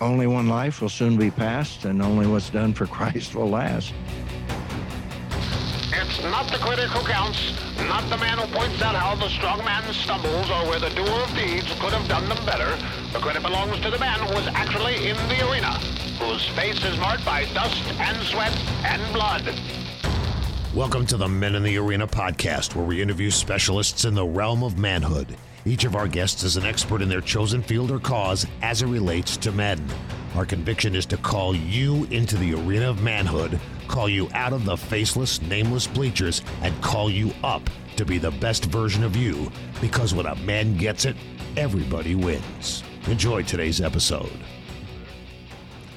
[0.00, 3.92] Only one life will soon be passed, and only what's done for Christ will last.
[5.92, 7.52] It's not the critic who counts,
[7.86, 11.06] not the man who points out how the strong man stumbles or where the doer
[11.06, 12.78] of deeds could have done them better.
[13.12, 15.74] The credit belongs to the man who was actually in the arena,
[16.18, 19.54] whose face is marked by dust and sweat and blood.
[20.74, 24.62] Welcome to the Men in the Arena podcast, where we interview specialists in the realm
[24.62, 25.36] of manhood.
[25.66, 28.86] Each of our guests is an expert in their chosen field or cause as it
[28.86, 29.78] relates to men.
[30.34, 34.64] Our conviction is to call you into the arena of manhood, call you out of
[34.64, 39.52] the faceless, nameless bleachers, and call you up to be the best version of you.
[39.82, 41.16] Because when a man gets it,
[41.58, 42.82] everybody wins.
[43.06, 44.32] Enjoy today's episode.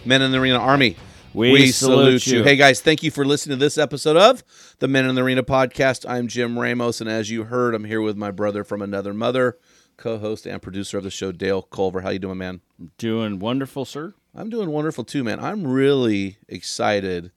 [0.04, 0.98] Men in the Arena Army.
[1.34, 2.44] We salute you.
[2.44, 4.44] Hey guys, thank you for listening to this episode of
[4.80, 6.06] the Men in the Arena podcast.
[6.10, 9.58] I'm Jim Ramos, and as you heard, I'm here with my brother from another mother,
[9.98, 12.02] co-host and producer of the show, Dale Culver.
[12.02, 12.62] How you doing, man?
[12.98, 14.16] Doing wonderful, sir.
[14.36, 15.40] I'm doing wonderful too, man.
[15.40, 17.32] I'm really excited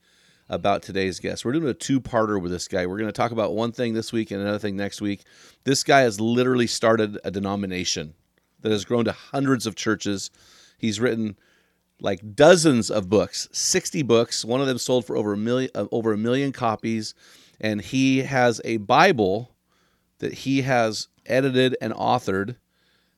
[0.48, 1.44] about today's guest.
[1.44, 2.86] We're doing a two-parter with this guy.
[2.86, 5.24] We're going to talk about one thing this week and another thing next week.
[5.64, 8.14] This guy has literally started a denomination
[8.62, 10.30] that has grown to hundreds of churches.
[10.78, 11.36] He's written
[12.00, 14.44] like dozens of books, 60 books.
[14.44, 17.14] One of them sold for over a million uh, over a million copies
[17.60, 19.50] and he has a Bible
[20.18, 22.56] that he has edited and authored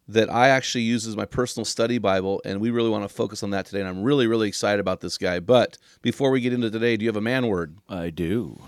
[0.06, 3.42] that I actually use as my personal study Bible and we really want to focus
[3.42, 5.40] on that today and I'm really really excited about this guy.
[5.40, 7.76] But before we get into today, do you have a man word?
[7.88, 8.58] I do.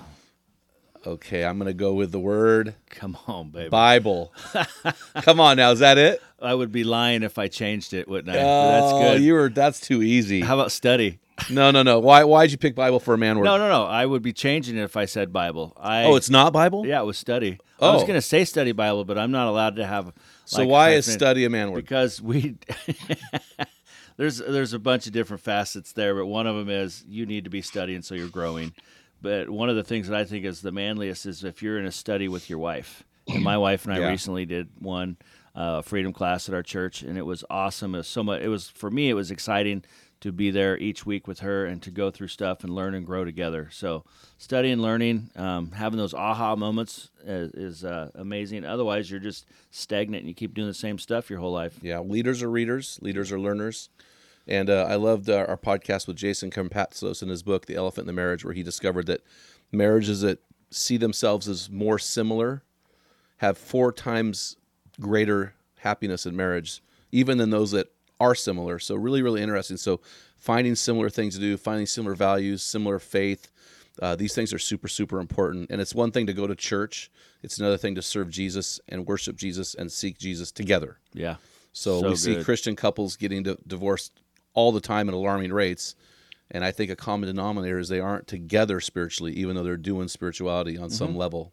[1.07, 3.71] Okay, I'm going to go with the word Come on, baby.
[3.71, 4.35] Bible.
[5.23, 6.23] Come on now, is that it?
[6.43, 8.41] I would be lying if I changed it, wouldn't I?
[8.41, 9.23] Oh, That's good.
[9.23, 10.41] You were that's too easy.
[10.43, 11.19] How about study?
[11.49, 12.01] No, no, no.
[12.01, 13.45] Why why'd you pick Bible for a man word?
[13.45, 13.85] No, no, no.
[13.87, 15.73] I would be changing it if I said Bible.
[15.81, 16.85] I Oh, it's not Bible?
[16.87, 17.59] yeah, it was study.
[17.81, 18.07] I was Oh.
[18.07, 20.13] going to say study Bible, but I'm not allowed to have.
[20.45, 21.83] So like, why is study a man word?
[21.85, 22.57] Because we
[24.19, 27.45] there's there's a bunch of different facets there, but one of them is you need
[27.45, 28.75] to be studying so you're growing.
[29.23, 31.87] But one of the things that I think is the manliest is if you're in
[31.87, 33.05] a study with your wife.
[33.33, 34.09] And my wife and I Yeah.
[34.09, 35.17] recently did one
[35.55, 37.95] uh, freedom class at our church, and it was awesome.
[37.95, 38.41] It was so much.
[38.43, 39.09] It was for me.
[39.09, 39.85] It was exciting
[40.21, 43.07] to be there each week with her and to go through stuff and learn and
[43.07, 43.69] grow together.
[43.73, 44.05] So
[44.37, 48.65] studying, learning, um, having those aha moments is, is uh, amazing.
[48.65, 51.79] Otherwise, you're just stagnant and you keep doing the same stuff your whole life.
[51.83, 53.89] Yeah, leaders are readers, leaders are learners.
[54.51, 58.03] And uh, I loved uh, our podcast with Jason Kampatsos in his book, The Elephant
[58.03, 59.23] in the Marriage, where he discovered that
[59.71, 60.41] marriages that
[60.71, 62.63] see themselves as more similar
[63.39, 64.57] have four times
[65.01, 68.79] greater happiness in marriage, even than those that are similar.
[68.81, 69.77] So, really, really interesting.
[69.77, 70.01] So,
[70.37, 73.51] finding similar things to do, finding similar values, similar faith,
[74.03, 75.71] uh, these things are super, super important.
[75.71, 77.11] And it's one thing to go to church,
[77.43, 80.99] it's another thing to serve Jesus and worship Jesus and seek Jesus together.
[81.15, 81.37] Yeah.
[81.73, 82.45] So, So we see.
[82.45, 84.21] Christian couples getting di- divorced
[84.55, 85.95] all the time at alarming rates.
[86.51, 90.09] And I think a common denominator is they aren't together spiritually, even though they're doing
[90.09, 90.95] spirituality on Mm-hmm.
[90.95, 91.53] some level.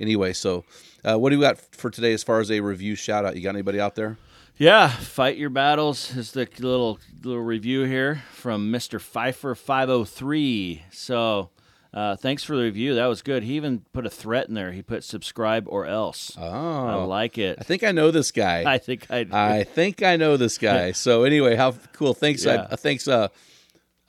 [0.00, 0.64] Anyway, so
[1.04, 3.36] uh, what do you got for today as far as a review shout out?
[3.36, 4.16] You got anybody out there?
[4.56, 9.00] Yeah, fight your battles is the little little review here from Mr.
[9.00, 10.82] Pfeiffer 503.
[10.90, 11.50] So,
[11.94, 12.94] uh, thanks for the review.
[12.94, 13.42] That was good.
[13.42, 14.72] He even put a threat in there.
[14.72, 16.36] He put subscribe or else.
[16.38, 17.58] Oh, I like it.
[17.60, 18.64] I think I know this guy.
[18.72, 19.26] I think I.
[19.32, 20.92] I think I know this guy.
[20.92, 22.14] So anyway, how cool!
[22.14, 22.66] Thanks, Yeah.
[22.70, 23.28] uh, thanks, uh,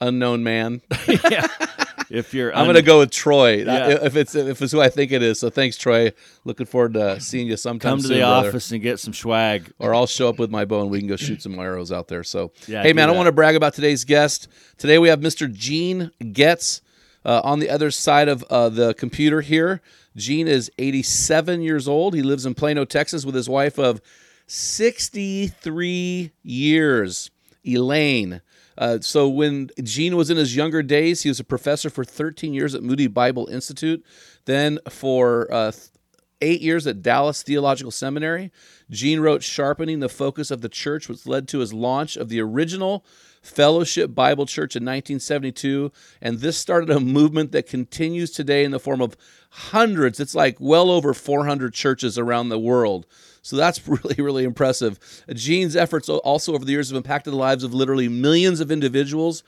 [0.01, 0.81] unknown man.
[1.29, 1.47] Yeah.
[2.11, 3.99] If you're, I'm gonna go with Troy Yeah.
[4.01, 5.39] if it's if it's who I think it is.
[5.39, 6.11] So thanks, Troy.
[6.43, 8.47] Looking forward to seeing you sometime come to soon, the brother.
[8.49, 9.71] office and get some swag.
[9.77, 12.07] or I'll show up with my bow and we can go shoot some arrows out
[12.07, 12.23] there.
[12.23, 13.17] So, Yeah, hey do man, I that.
[13.17, 14.47] want to brag about today's guest.
[14.79, 15.51] Today we have Mr.
[15.53, 16.81] Gene Getz
[17.25, 19.81] uh, on the other side of uh, the computer here.
[20.16, 22.13] Gene is 87 years old.
[22.13, 24.01] He lives in Plano, Texas, with his wife of
[24.48, 27.31] 63 years,
[27.66, 28.42] Elaine.
[28.77, 32.54] Uh, so when Gene was in his younger days, he was a professor for 13
[32.54, 34.04] years at Moody Bible Institute,
[34.45, 35.71] then for uh,
[36.42, 38.51] eight years at Dallas Theological Seminary.
[38.89, 42.39] Gene wrote Sharpening the Focus of the Church, which led to his launch of the
[42.42, 43.06] original
[43.49, 45.91] Fellowship Bible Church in 1972.
[46.21, 49.17] And this started a movement that continues today in the form of
[49.49, 53.05] hundreds, it's like well over 400 churches around the world.
[53.41, 54.99] So that's really, really impressive.
[55.33, 59.43] Gene's efforts also over the years have impacted the lives of literally millions of individuals.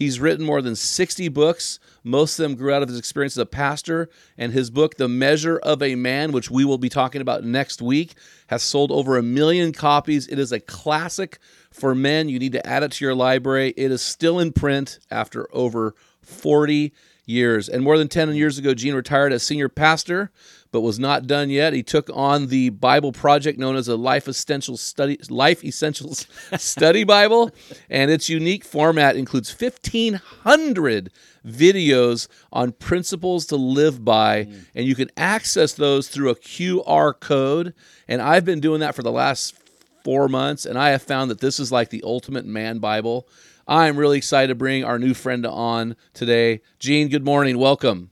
[0.00, 1.78] He's written more than 60 books.
[2.02, 4.08] Most of them grew out of his experience as a pastor.
[4.38, 7.82] And his book, The Measure of a Man, which we will be talking about next
[7.82, 8.14] week,
[8.46, 10.26] has sold over a million copies.
[10.26, 11.38] It is a classic
[11.70, 12.30] for men.
[12.30, 13.74] You need to add it to your library.
[13.76, 16.94] It is still in print after over 40
[17.26, 17.68] years.
[17.68, 20.30] And more than 10 years ago, Gene retired as senior pastor
[20.72, 21.72] but was not done yet.
[21.72, 26.26] He took on the Bible project known as a Life Essentials Study Life Essentials
[26.56, 27.50] Study Bible,
[27.88, 31.10] and its unique format includes 1500
[31.46, 34.64] videos on principles to live by, mm.
[34.74, 37.74] and you can access those through a QR code.
[38.06, 39.54] And I've been doing that for the last
[40.04, 43.26] 4 months, and I have found that this is like the ultimate man Bible.
[43.66, 46.60] I'm really excited to bring our new friend on today.
[46.78, 47.56] Gene, good morning.
[47.58, 48.10] Welcome.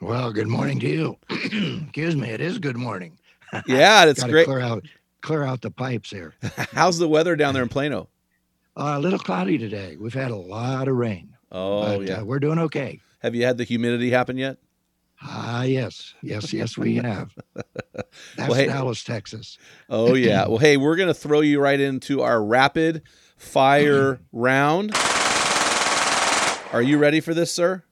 [0.00, 1.16] Well, good morning to you.
[1.30, 2.28] Excuse me.
[2.30, 3.18] It is good morning.
[3.66, 4.44] Yeah, that's great.
[4.44, 4.84] Clear out,
[5.22, 6.34] clear out the pipes here.
[6.72, 8.10] How's the weather down there in Plano?
[8.76, 9.96] Uh, a little cloudy today.
[9.98, 11.34] We've had a lot of rain.
[11.50, 12.20] Oh, but, yeah.
[12.20, 13.00] Uh, we're doing okay.
[13.20, 14.58] Have you had the humidity happen yet?
[15.22, 17.34] Ah, yes, yes, yes, we have.
[17.56, 19.56] That's well, hey, Dallas, Texas.
[19.88, 20.44] Oh yeah.
[20.48, 23.00] Well, hey, we're gonna throw you right into our rapid
[23.38, 24.92] fire round.
[26.74, 27.82] Are you ready for this, sir?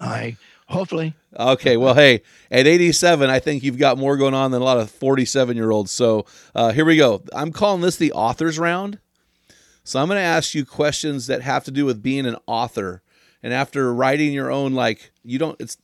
[0.00, 0.38] I
[0.70, 1.14] Hopefully.
[1.36, 1.76] Okay.
[1.76, 4.90] Well, hey, at 87, I think you've got more going on than a lot of
[4.90, 5.90] 47 year olds.
[5.90, 7.22] So uh, here we go.
[7.34, 8.98] I'm calling this the author's round.
[9.82, 13.02] So I'm going to ask you questions that have to do with being an author.
[13.42, 15.76] And after writing your own, like, you don't, it's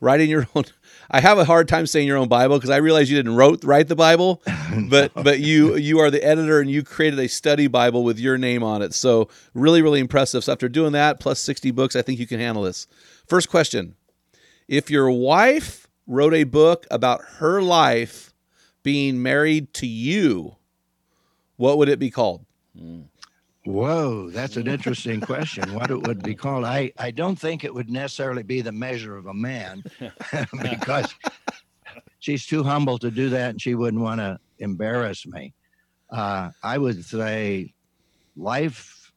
[0.00, 0.64] writing your own.
[1.10, 3.64] I have a hard time saying your own Bible because I realize you didn't wrote
[3.64, 4.42] write the Bible,
[4.88, 8.36] but but you you are the editor and you created a study Bible with your
[8.36, 8.92] name on it.
[8.92, 10.44] So really really impressive.
[10.44, 12.86] So after doing that plus 60 books, I think you can handle this.
[13.26, 13.94] First question:
[14.68, 18.32] if your wife wrote a book about her life
[18.82, 20.56] being married to you,
[21.56, 22.44] what would it be called?
[23.64, 25.72] Whoa, that's an interesting question.
[25.74, 26.64] What it would be called?
[26.64, 29.84] I, I don't think it would necessarily be the measure of a man
[30.62, 31.14] because
[32.18, 35.54] she's too humble to do that and she wouldn't want to embarrass me.
[36.10, 37.72] Uh, I would say
[38.36, 39.12] life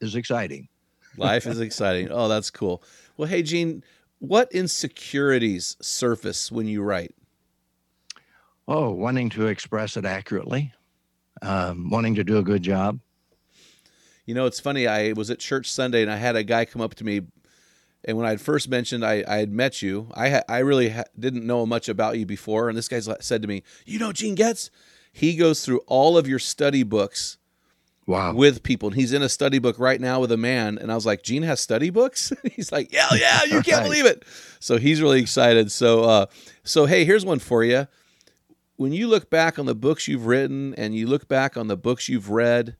[0.00, 0.68] is exciting.
[1.16, 2.08] Life is exciting.
[2.10, 2.82] Oh, that's cool.
[3.16, 3.82] Well, hey, Gene,
[4.18, 7.14] what insecurities surface when you write?
[8.66, 10.72] Oh, wanting to express it accurately,
[11.40, 13.00] um, wanting to do a good job.
[14.26, 14.86] You know, it's funny.
[14.86, 17.22] I was at church Sunday and I had a guy come up to me,
[18.04, 20.90] and when I had first mentioned I, I had met you, I ha- I really
[20.90, 22.68] ha- didn't know much about you before.
[22.68, 24.70] And this guy said to me, "You know, Gene Getz."
[25.10, 27.37] He goes through all of your study books
[28.08, 28.32] wow.
[28.32, 28.88] with people.
[28.88, 30.78] And he's in a study book right now with a man.
[30.78, 32.32] And I was like, Gene has study books?
[32.54, 33.84] he's like, yeah, yeah, you can't right.
[33.84, 34.24] believe it.
[34.58, 35.70] So he's really excited.
[35.70, 36.26] So, uh,
[36.64, 37.86] so hey, here's one for you.
[38.76, 41.76] When you look back on the books you've written and you look back on the
[41.76, 42.76] books you've read,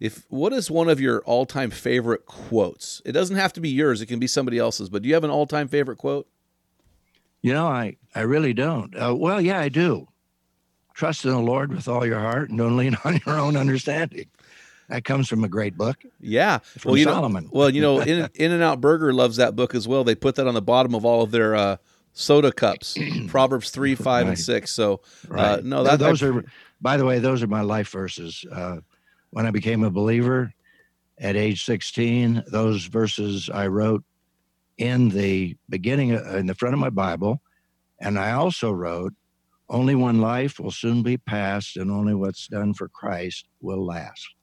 [0.00, 3.00] if what is one of your all-time favorite quotes?
[3.04, 4.90] It doesn't have to be yours; it can be somebody else's.
[4.90, 6.26] But do you have an all-time favorite quote?
[7.40, 8.94] You know, I I really don't.
[8.94, 10.08] Uh, well, yeah, I do.
[10.94, 14.26] Trust in the Lord with all your heart, and don't lean on your own understanding.
[14.88, 16.04] That comes from a great book.
[16.20, 17.44] Yeah, from well, you Solomon.
[17.44, 20.04] Know, well, you know, In In-N-Out Burger loves that book as well.
[20.04, 21.76] They put that on the bottom of all of their uh,
[22.12, 22.96] soda cups.
[23.28, 24.30] Proverbs three, five, right.
[24.30, 24.72] and six.
[24.72, 25.00] So,
[25.30, 25.58] uh, right.
[25.58, 26.44] uh, no, that, those I, are.
[26.80, 28.44] By the way, those are my life verses.
[28.50, 28.78] Uh,
[29.30, 30.52] when I became a believer
[31.18, 34.04] at age 16, those verses I wrote
[34.78, 37.40] in the beginning, uh, in the front of my Bible,
[37.98, 39.14] and I also wrote,
[39.68, 44.35] "Only one life will soon be passed, and only what's done for Christ will last."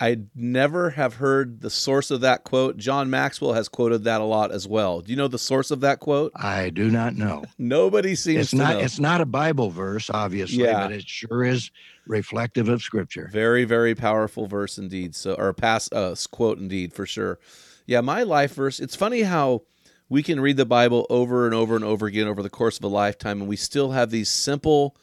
[0.00, 2.76] I never have heard the source of that quote.
[2.76, 5.00] John Maxwell has quoted that a lot as well.
[5.00, 6.32] Do you know the source of that quote?
[6.34, 7.44] I do not know.
[7.58, 8.80] Nobody seems it's to not, know.
[8.80, 10.80] It's not a Bible verse, obviously, yeah.
[10.80, 11.70] but it sure is
[12.08, 13.28] reflective of Scripture.
[13.32, 15.14] Very, very powerful verse indeed.
[15.14, 17.38] So, or past uh, quote indeed for sure.
[17.86, 18.80] Yeah, my life verse.
[18.80, 19.62] It's funny how
[20.08, 22.84] we can read the Bible over and over and over again over the course of
[22.84, 24.96] a lifetime, and we still have these simple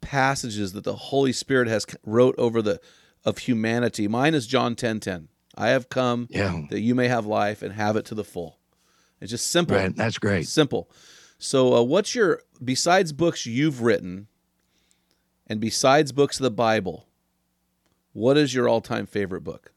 [0.00, 2.80] passages that the Holy Spirit has wrote over the
[3.28, 4.08] of humanity.
[4.08, 5.28] Mine is John 10 10.
[5.54, 6.62] I have come yeah.
[6.70, 8.58] that you may have life and have it to the full.
[9.20, 9.76] It's just simple.
[9.76, 9.94] Right.
[9.94, 10.46] That's great.
[10.46, 10.88] Simple.
[11.38, 14.28] So, uh, what's your, besides books you've written
[15.46, 17.06] and besides books of the Bible,
[18.12, 19.72] what is your all time favorite book?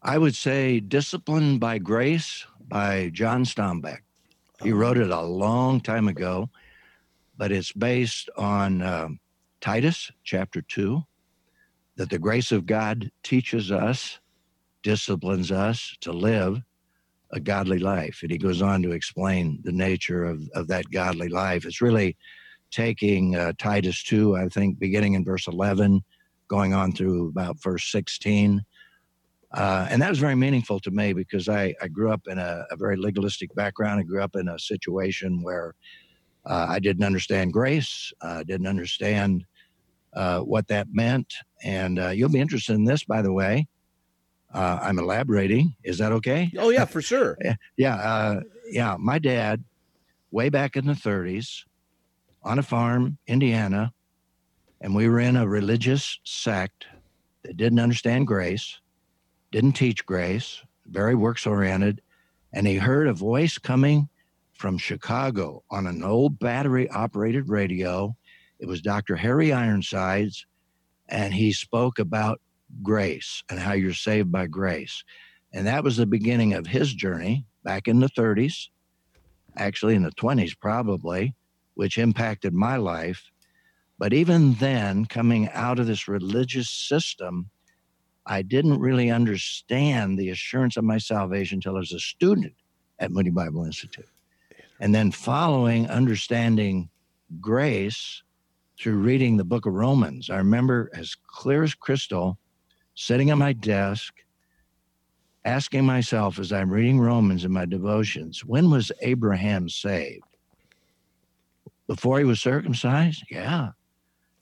[0.00, 3.98] I would say Discipline by Grace by John Strombeck.
[4.62, 6.50] He wrote it a long time ago,
[7.36, 9.20] but it's based on um,
[9.60, 11.04] Titus chapter 2
[12.02, 14.18] that the grace of God teaches us,
[14.82, 16.60] disciplines us to live
[17.32, 18.18] a godly life.
[18.22, 21.64] And he goes on to explain the nature of, of that godly life.
[21.64, 22.16] It's really
[22.72, 26.02] taking uh, Titus 2, I think, beginning in verse 11,
[26.48, 28.64] going on through about verse 16
[29.54, 32.64] uh, and that was very meaningful to me because I, I grew up in a,
[32.70, 34.00] a, very legalistic background.
[34.00, 35.74] I grew up in a situation where
[36.46, 39.44] uh, I didn't understand grace, uh, didn't understand
[40.14, 41.34] uh, what that meant.
[41.62, 43.66] And uh, you'll be interested in this, by the way.
[44.52, 45.74] Uh, I'm elaborating.
[45.82, 46.50] Is that okay?
[46.58, 47.38] Oh, yeah, for sure.
[47.76, 48.40] yeah.
[48.66, 48.96] yeah.
[48.98, 49.64] My dad,
[50.30, 51.64] way back in the 30s,
[52.42, 53.92] on a farm, Indiana,
[54.80, 56.86] and we were in a religious sect
[57.44, 58.80] that didn't understand grace
[59.52, 62.00] didn't teach grace, very works oriented,
[62.52, 64.08] and he heard a voice coming
[64.54, 68.16] from Chicago on an old battery operated radio.
[68.58, 69.14] It was Dr.
[69.14, 70.46] Harry Ironsides,
[71.12, 72.40] and he spoke about
[72.82, 75.04] grace and how you're saved by grace.
[75.52, 78.68] And that was the beginning of his journey back in the 30s,
[79.56, 81.34] actually in the 20s, probably,
[81.74, 83.30] which impacted my life.
[83.98, 87.50] But even then, coming out of this religious system,
[88.24, 92.54] I didn't really understand the assurance of my salvation until I was a student
[92.98, 94.08] at Moody Bible Institute.
[94.80, 96.88] And then following understanding
[97.38, 98.22] grace
[98.78, 102.38] through reading the book of Romans, I remember as clear as crystal
[102.94, 104.14] sitting at my desk,
[105.44, 110.24] asking myself as I'm reading Romans in my devotions, when was Abraham saved?
[111.86, 113.24] Before he was circumcised?
[113.30, 113.70] Yeah.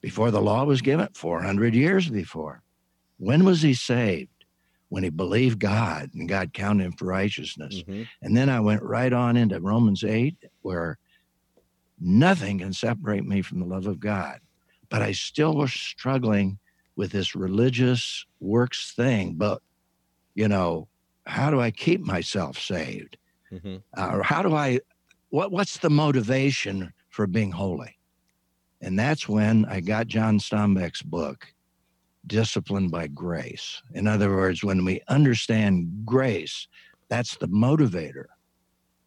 [0.00, 1.08] Before the law was given?
[1.14, 2.62] 400 years before.
[3.18, 4.30] When was he saved?
[4.88, 7.82] When he believed God and God counted him for righteousness.
[7.82, 8.02] Mm-hmm.
[8.22, 10.98] And then I went right on into Romans 8, where
[12.00, 14.40] nothing can separate me from the love of God.
[14.88, 16.58] But I still was struggling
[16.96, 19.34] with this religious works thing.
[19.34, 19.62] But,
[20.34, 20.88] you know,
[21.26, 23.16] how do I keep myself saved?
[23.52, 23.76] Mm-hmm.
[23.96, 24.80] Uh, or how do I,
[25.28, 27.96] what, what's the motivation for being holy?
[28.80, 31.46] And that's when I got John Strombeck's book
[32.26, 33.82] disciplined by grace.
[33.94, 36.66] In other words, when we understand grace,
[37.08, 38.26] that's the motivator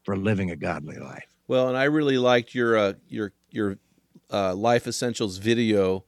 [0.03, 1.32] for living a godly life.
[1.47, 3.77] Well, and I really liked your uh, your your
[4.31, 6.05] uh, life essentials video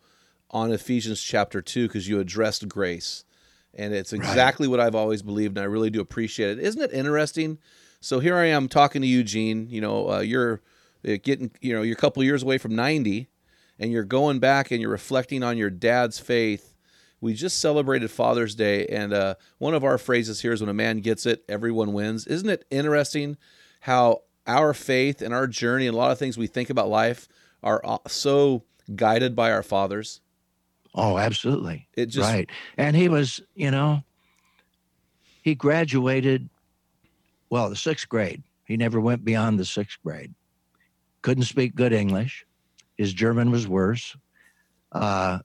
[0.51, 3.25] on Ephesians chapter two because you addressed grace,
[3.73, 4.71] and it's exactly right.
[4.71, 6.63] what I've always believed, and I really do appreciate it.
[6.63, 7.57] Isn't it interesting?
[7.99, 9.67] So here I am talking to Eugene.
[9.69, 10.61] You know, uh, you're
[11.07, 13.27] uh, getting you know you're a couple years away from ninety,
[13.77, 16.75] and you're going back and you're reflecting on your dad's faith
[17.21, 20.75] we just celebrated Father's Day, and uh, one of our phrases here is when a
[20.75, 22.27] man gets it, everyone wins.
[22.27, 23.37] Isn't it interesting
[23.81, 27.27] how our faith and our journey and a lot of things we think about life
[27.63, 28.63] are so
[28.95, 30.21] guided by our fathers?
[30.93, 31.87] Oh, absolutely.
[31.93, 32.49] It just right.
[32.77, 34.03] And he was, you know,
[35.41, 36.49] he graduated,
[37.49, 38.43] well, the sixth grade.
[38.65, 40.33] He never went beyond the sixth grade.
[41.21, 42.45] Couldn't speak good English.
[42.97, 44.15] His German was worse.
[44.91, 45.39] Uh,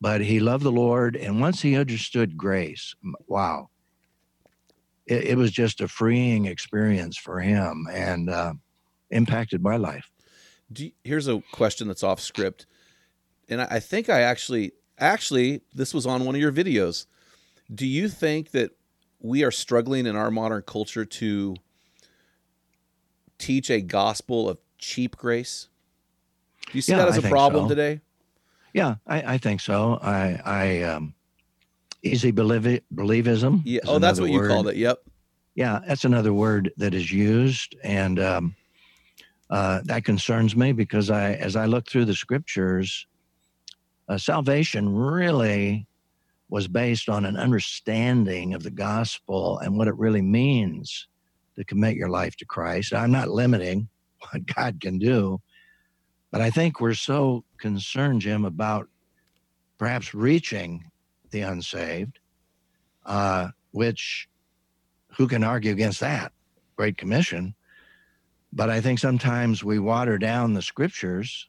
[0.00, 1.16] but he loved the Lord.
[1.16, 2.94] And once he understood grace,
[3.26, 3.68] wow,
[5.06, 8.54] it, it was just a freeing experience for him and uh,
[9.10, 10.10] impacted my life.
[10.76, 12.66] You, here's a question that's off script.
[13.48, 17.06] And I, I think I actually, actually, this was on one of your videos.
[17.74, 18.72] Do you think that
[19.20, 21.56] we are struggling in our modern culture to
[23.38, 25.68] teach a gospel of cheap grace?
[26.66, 27.68] Do you see yeah, that as a problem so.
[27.68, 28.00] today?
[28.72, 29.98] Yeah, I, I think so.
[30.02, 31.14] I, I um,
[32.04, 33.62] easy believe believism.
[33.64, 33.80] Yeah.
[33.86, 34.42] Oh, that's what word.
[34.42, 34.76] you called it.
[34.76, 35.00] Yep.
[35.54, 38.56] Yeah, that's another word that is used, and um,
[39.50, 43.06] uh, that concerns me because I, as I look through the scriptures,
[44.08, 45.86] uh, salvation really
[46.48, 51.06] was based on an understanding of the gospel and what it really means
[51.56, 52.92] to commit your life to Christ.
[52.92, 53.88] I'm not limiting
[54.30, 55.40] what God can do,
[56.32, 58.88] but I think we're so concerned, Jim, about
[59.78, 60.90] perhaps reaching
[61.34, 62.20] the unsaved,
[63.04, 64.28] uh, which
[65.16, 66.32] who can argue against that?
[66.76, 67.54] Great Commission.
[68.52, 71.48] But I think sometimes we water down the scriptures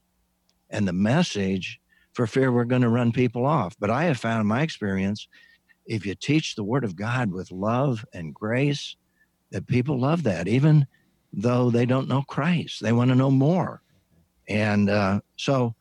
[0.71, 1.79] and the message
[2.13, 3.75] for fear we're going to run people off.
[3.79, 5.27] But I have found in my experience,
[5.85, 8.95] if you teach the Word of God with love and grace,
[9.51, 10.87] that people love that, even
[11.31, 12.81] though they don't know Christ.
[12.81, 13.83] They want to know more.
[14.47, 15.75] And uh, so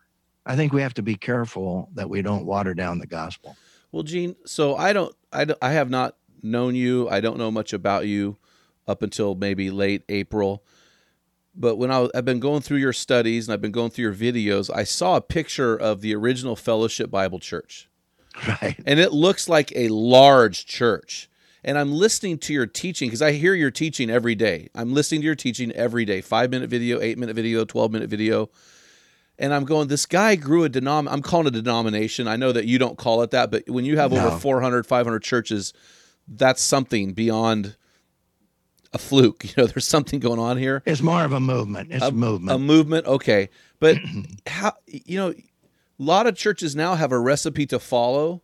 [0.44, 3.56] I think we have to be careful that we don't water down the gospel.
[3.94, 7.08] Well, Gene, so I don't, I, I have not known you.
[7.08, 8.38] I don't know much about you
[8.88, 10.64] up until maybe late April.
[11.54, 14.14] But when I, I've been going through your studies and I've been going through your
[14.14, 17.88] videos, I saw a picture of the original Fellowship Bible Church.
[18.48, 18.76] Right.
[18.84, 21.30] And it looks like a large church.
[21.62, 24.70] And I'm listening to your teaching because I hear your teaching every day.
[24.74, 28.10] I'm listening to your teaching every day five minute video, eight minute video, 12 minute
[28.10, 28.50] video.
[29.38, 31.08] And I'm going, this guy grew a denom.
[31.10, 32.28] I'm calling it a denomination.
[32.28, 34.38] I know that you don't call it that, but when you have over No.
[34.38, 35.72] 400, 500 churches,
[36.28, 37.76] that's something beyond
[38.92, 39.44] a fluke.
[39.56, 41.90] You know, there's something going on here It's more of a movement.
[41.92, 42.54] It's a, movement.
[42.54, 43.48] a movement okay
[43.80, 43.98] but
[44.46, 45.34] how you know a
[45.98, 48.42] lot of churches now have a recipe to follow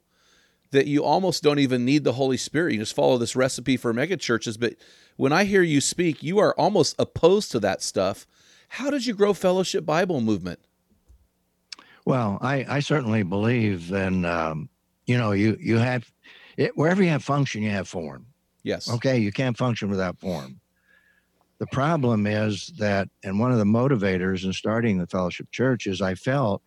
[0.73, 3.93] that you almost don't even need the holy spirit you just follow this recipe for
[3.93, 4.75] mega churches but
[5.17, 8.27] when i hear you speak you are almost opposed to that stuff
[8.71, 10.59] how did you grow fellowship bible movement
[12.07, 14.69] Well, I, I certainly believe in, um,
[15.07, 16.11] you know, you, you have,
[16.57, 18.27] it, wherever you have function, you have form.
[18.63, 19.19] yes Okay.
[19.19, 20.61] You can't function without form.
[21.59, 26.01] The problem is that, and one of the motivators in starting the fellowship church is
[26.01, 26.63] I felt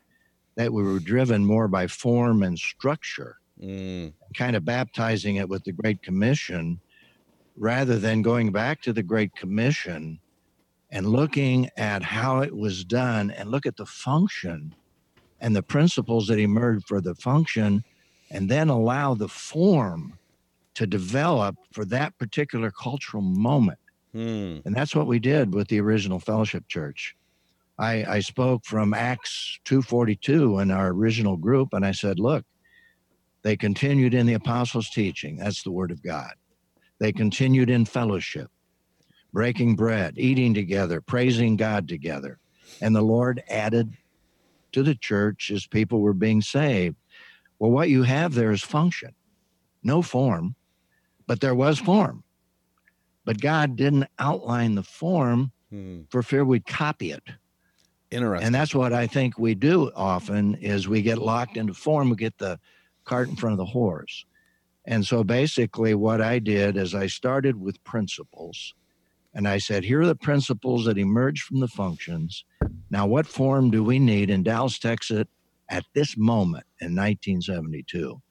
[0.56, 5.64] that we were driven more by form and structure, Mm, kind of baptizing it with
[5.64, 6.80] the Great Commission
[7.56, 10.20] rather than going back to the Great Commission
[10.92, 14.76] and looking at how it was done and look at the function
[15.44, 17.84] and the principles that emerge for the function
[18.32, 20.18] and then allow the form
[20.76, 23.78] to develop for that particular cultural moment.
[24.14, 27.14] hmm, And that's what we did with the original fellowship church.
[27.78, 32.46] I, I spoke from Acts 242 in our original group, and I said, look,
[33.44, 35.36] they continued in the apostles' teaching.
[35.36, 36.32] That's the word of God.
[37.02, 38.50] They continued in fellowship,
[39.34, 42.40] breaking bread, eating together, praising God together.
[42.80, 43.92] And the Lord added
[44.74, 46.98] to the church as people were being saved.
[47.60, 49.14] Well, what you have there is function,
[49.84, 50.56] no form,
[51.28, 52.24] but there was form.
[53.26, 56.02] But God didn't outline the form hmm.
[56.10, 57.24] for fear we'd copy it.
[58.12, 62.10] interesting And that's what I think we do often is we get locked into form,
[62.10, 62.60] we get the
[63.06, 64.26] cart in front of the horse.
[64.86, 68.74] And so basically what I did is I started with principles
[69.34, 72.46] and I said, here are the principles that emerge from the functions.
[72.90, 75.26] Now, what form do we need in Dallas, Texas
[75.70, 78.22] at this moment in 1972?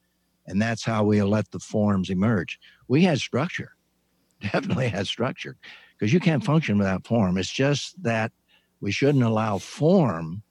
[0.47, 2.59] And that's how we let the forms emerge.
[2.87, 3.75] We had structure,
[4.41, 5.57] definitely had structure,
[5.97, 7.37] because you can't function without form.
[7.37, 8.31] It's just that
[8.79, 10.41] we shouldn't allow form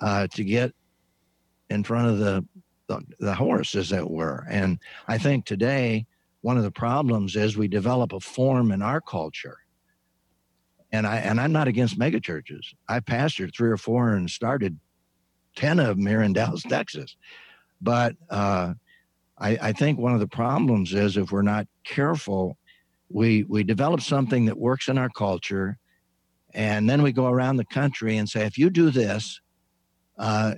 [0.00, 0.72] uh, to get
[1.68, 2.46] in front of the,
[2.86, 4.46] the the horse, as it were.
[4.48, 6.06] And I think today
[6.42, 9.58] one of the problems is we develop a form in our culture.
[10.92, 12.74] And I and I'm not against megachurches.
[12.88, 14.78] I pastored three or four and started
[15.56, 17.16] ten of them here in Dallas, Texas.
[17.80, 18.74] But uh,
[19.38, 22.56] I, I think one of the problems is if we're not careful,
[23.10, 25.78] we we develop something that works in our culture
[26.56, 29.40] and then we go around the country and say, if you do this,
[30.18, 30.54] uh,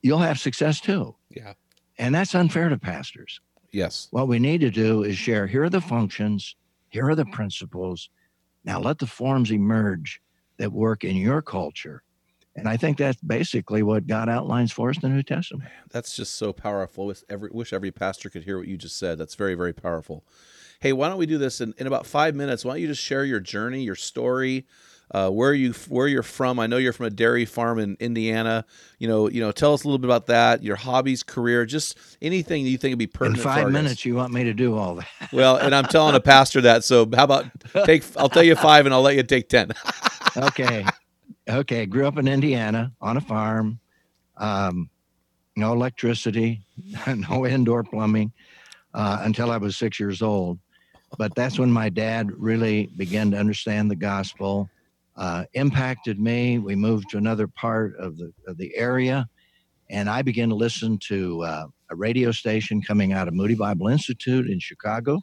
[0.00, 1.16] you'll have success too.
[1.28, 1.54] Yeah.
[1.98, 3.40] And that's unfair to pastors.
[3.72, 6.54] yes What we need to do is share here are the functions,
[6.90, 8.10] here are the principles.
[8.68, 10.20] Now let the forms emerge
[10.58, 12.02] that work in your culture.
[12.54, 15.70] And I think that's basically what God outlines for us in the New Testament.
[15.90, 17.06] That's just so powerful.
[17.06, 19.16] Wish every, wish every pastor could hear what you just said.
[19.16, 20.22] That's very, very powerful.
[20.80, 22.62] Hey, why don't we do this in, in about five minutes?
[22.62, 24.66] Why don't you just share your journey, your story,
[25.10, 26.58] uh, where you where you're from?
[26.58, 28.64] I know you're from a dairy farm in Indiana.
[28.98, 31.98] You know, you know, tell us a little bit about that, your hobbies, career, just
[32.20, 33.38] anything you think would be In pertinent.
[33.42, 35.08] for five minutes, you want me to do all that.
[35.32, 36.84] Well, and I'm telling a pastor that.
[36.84, 37.46] So how about
[37.84, 38.04] take?
[38.16, 39.72] I'll tell you five, and I'll let you take ten.
[40.36, 40.86] okay.
[41.48, 41.86] Okay.
[41.86, 43.78] Grew up in Indiana on a farm.
[44.36, 44.88] Um,
[45.56, 46.62] no electricity,
[47.28, 48.32] no indoor plumbing
[48.94, 50.58] uh, until I was six years old.
[51.18, 54.68] But that's when my dad really began to understand the gospel,
[55.18, 56.58] uh, impacted me.
[56.58, 59.26] We moved to another part of the, of the area,
[59.90, 63.88] and I began to listen to uh, a radio station coming out of Moody Bible
[63.88, 65.20] Institute in Chicago.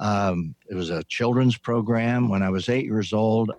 [0.00, 2.28] Um, it was a children's program.
[2.28, 3.52] When I was eight years old,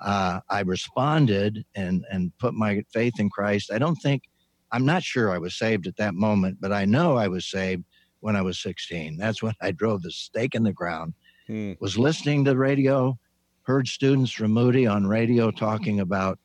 [0.00, 3.70] uh, I responded and and put my faith in Christ.
[3.72, 4.24] I don't think
[4.72, 7.84] I'm not sure I was saved at that moment, but I know I was saved
[8.20, 9.16] when I was 16.
[9.16, 11.14] That's when I drove the stake in the ground.
[11.46, 11.74] Hmm.
[11.80, 13.16] Was listening to the radio,
[13.66, 16.38] heard students from Moody on radio talking about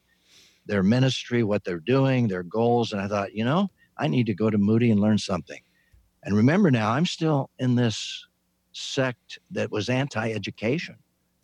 [0.66, 4.34] their ministry, what they're doing, their goals, and I thought, you know, I need to
[4.34, 5.62] go to Moody and learn something.
[6.24, 8.28] And remember now, I'm still in this
[8.74, 10.96] sect that was anti-education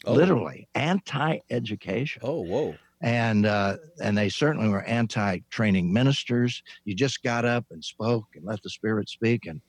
[0.06, 0.14] Oh.
[0.14, 2.76] literally anti-education Oh, whoa.
[3.02, 8.46] and uh, and they certainly were anti-training ministers you just got up and spoke and
[8.46, 9.60] let the spirit speak and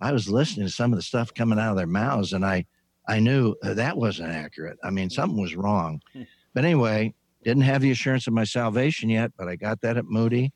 [0.00, 2.66] I was listening to some of the stuff coming out of their mouths, and I,
[3.06, 4.78] I knew that wasn't accurate.
[4.82, 6.00] I mean, something was wrong.
[6.54, 10.06] But anyway, didn't have the assurance of my salvation yet, but I got that at
[10.06, 10.52] Moody.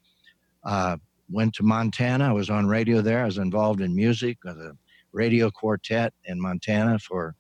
[0.65, 0.97] Uh,
[1.31, 2.29] went to Montana.
[2.29, 3.23] I was on radio there.
[3.23, 4.77] I was involved in music with a
[5.13, 7.35] radio quartet in Montana for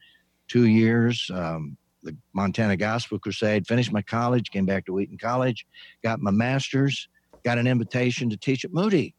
[0.46, 1.30] two years.
[1.32, 3.66] Um, the Montana Gospel Crusade.
[3.66, 5.66] Finished my college, came back to Wheaton College,
[6.02, 7.08] got my master's,
[7.44, 9.14] got an invitation to teach at Moody.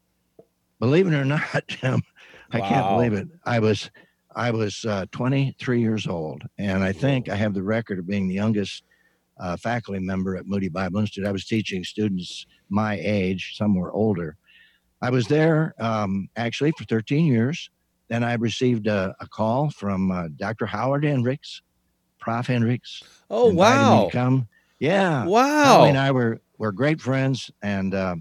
[0.78, 1.42] Believe it or not,
[2.52, 3.28] I can't believe it.
[3.44, 3.90] I was
[4.34, 8.28] I was uh, 23 years old, and I think I have the record of being
[8.28, 8.84] the youngest
[9.38, 11.26] uh, faculty member at Moody Bible Institute.
[11.26, 14.36] I was teaching students my age, some were older.
[15.02, 17.70] I was there um, actually for 13 years.
[18.08, 20.66] Then I received a, a call from uh, Dr.
[20.66, 21.62] Howard Hendricks,
[22.18, 22.46] Prof.
[22.46, 23.02] Hendricks.
[23.30, 24.08] Oh wow!
[24.12, 24.48] come.
[24.78, 25.24] Yeah.
[25.24, 25.64] Wow!
[25.64, 28.16] Howie and I were were great friends and uh,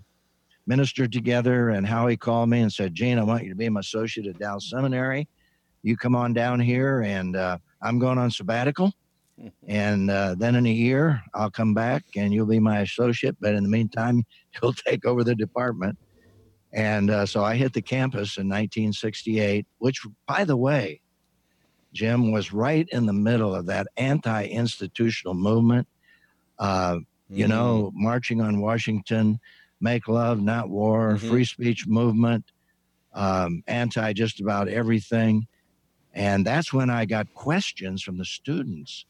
[0.68, 1.70] ministered together.
[1.70, 4.38] And Howie called me and said, "Gene, I want you to be my associate at
[4.38, 5.28] Dallas Seminary.
[5.84, 8.92] You come on down here, and uh, I'm going on sabbatical.
[9.68, 13.38] And uh, then in a year, I'll come back, and you'll be my associate.
[13.40, 14.24] But in the meantime,
[14.62, 15.98] you'll take over the department."
[16.74, 21.02] And uh, so I hit the campus in 1968, which, by the way,
[21.94, 25.88] Jim was right in the middle of that anti-institutional movement.
[26.60, 27.00] Uh,
[27.34, 27.48] you Mhm.
[27.48, 29.40] know, marching on Washington,
[29.82, 31.20] make love, not war, Mhm.
[31.20, 32.46] free speech movement,
[33.14, 35.48] um, anti just about everything.
[36.14, 39.06] And that's when I got questions from the students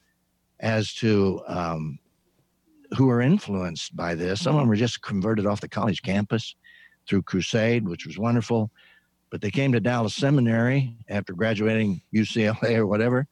[0.60, 2.00] as to um,
[2.98, 4.42] who were influenced by this.
[4.42, 6.56] Some of them were just converted off the college campus
[7.08, 8.72] through Crusade, which was wonderful.
[9.32, 13.28] But they came to Dallas Seminary after graduating UCLA or whatever,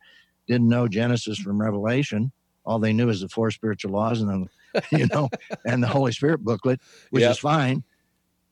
[0.47, 2.31] didn't know Genesis from Revelation.
[2.65, 5.29] All they knew is the four spiritual laws and the, you know,
[5.65, 7.31] and the Holy Spirit booklet, which Yep.
[7.31, 7.83] is fine.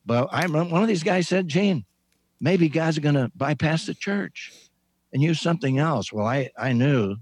[0.06, 1.86] But I remember one of these guys said, Gene,
[2.39, 4.51] maybe God's going to bypass the church
[5.15, 6.12] and use something else.
[6.12, 7.15] Well, I, I knew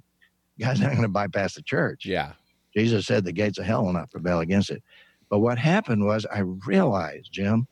[0.60, 2.08] God's not going to bypass the church.
[2.08, 2.32] Yeah.
[2.75, 4.82] Jesus said the gates of hell will not prevail against it.
[5.29, 7.67] But what happened was I realized, Jim,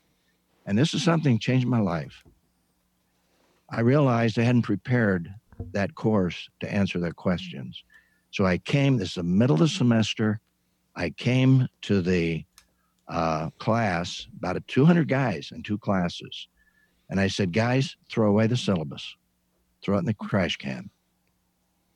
[0.64, 2.22] and this is something changed my life.
[3.68, 5.28] I realized I hadn't prepared
[5.72, 7.82] that course to answer their questions.
[8.30, 10.38] So I came, this is the middle of the semester.
[10.94, 12.44] I came to the
[13.08, 16.46] uh, class, about a 200 guys in two classes.
[17.10, 19.16] And I said, guys, throw away the syllabus,
[19.82, 20.90] throw it in the trash can.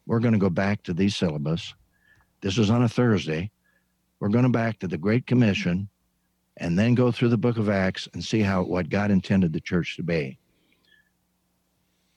[0.06, 1.74] We're going to go back to these syllabus.
[2.40, 3.50] This was on a Thursday.
[4.20, 5.88] We're going to back to the Great Commission
[6.56, 9.60] and then go through the book of Acts and see how what God intended the
[9.60, 10.38] church to be.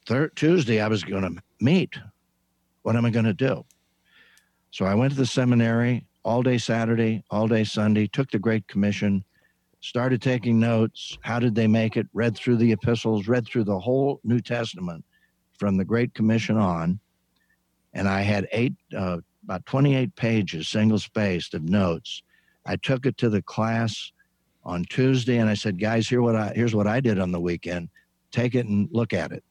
[0.07, 1.95] Thir- Tuesday, I was going to meet.
[2.83, 3.65] What am I going to do?
[4.71, 8.67] So I went to the seminary all day Saturday, all day Sunday, took the Great
[8.67, 9.23] Commission,
[9.81, 11.17] started taking notes.
[11.21, 12.07] How did they make it?
[12.13, 15.03] Read through the epistles, read through the whole New Testament
[15.59, 16.99] from the Great Commission on.
[17.93, 22.23] And I had eight, uh, about 28 pages, single spaced of notes.
[22.65, 24.11] I took it to the class
[24.63, 27.39] on Tuesday and I said, guys, here what I, here's what I did on the
[27.39, 27.89] weekend.
[28.31, 29.43] Take it and look at it.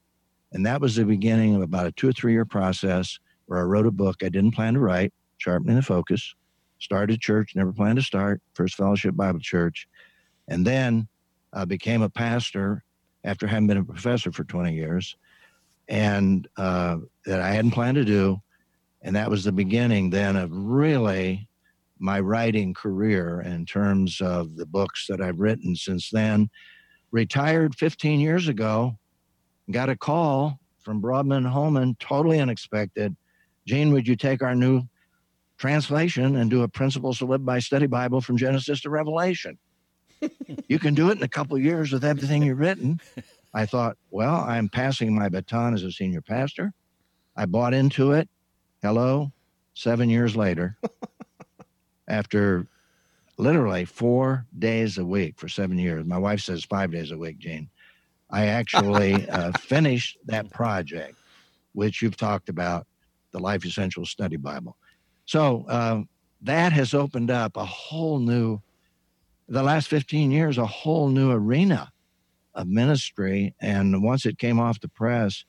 [0.51, 3.63] And that was the beginning of about a two or three year process where I
[3.63, 6.33] wrote a book I didn't plan to write, Sharpening the Focus.
[6.79, 9.87] Started church, never planned to start, First Fellowship Bible Church.
[10.47, 11.07] And then
[11.51, 12.83] uh, became a pastor
[13.23, 15.17] after having been a professor for 20 years.
[15.89, 18.41] And uh, that I hadn't planned to do.
[19.01, 21.47] And that was the beginning then of really
[21.99, 26.49] my writing career in terms of the books that I've written since then.
[27.11, 28.97] Retired 15 years ago,
[29.71, 33.15] got a call from Broadman Holman, totally unexpected.
[33.65, 34.83] Gene, would you take our new
[35.57, 39.57] translation and do a Principles to Live by Study Bible from Genesis to Revelation?
[40.67, 42.99] you can do it in a couple of years with everything you've written.
[43.53, 46.71] I thought, well, I'm passing my baton as a senior pastor.
[47.35, 48.29] I bought into it.
[48.81, 49.31] Hello,
[49.73, 50.77] seven years later,
[52.07, 52.67] after
[53.37, 56.05] literally four days a week for seven years.
[56.05, 57.69] My wife says five days a week, Gene.
[58.29, 61.15] I actually uh, finished that project,
[61.73, 62.85] which you've talked about,
[63.31, 64.75] the Life Essential Study Bible.
[65.25, 66.01] So uh,
[66.41, 68.59] that has opened up a whole new,
[69.47, 71.91] the last 15 years, a whole new arena
[72.59, 73.55] of ministry.
[73.61, 75.45] And once it came off the press,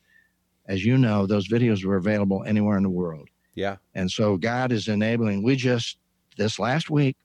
[0.67, 3.27] as you know, those videos were available anywhere in the world.
[3.53, 3.77] Yeah.
[3.93, 5.43] And so God is enabling.
[5.43, 5.97] We just,
[6.37, 7.17] this last week,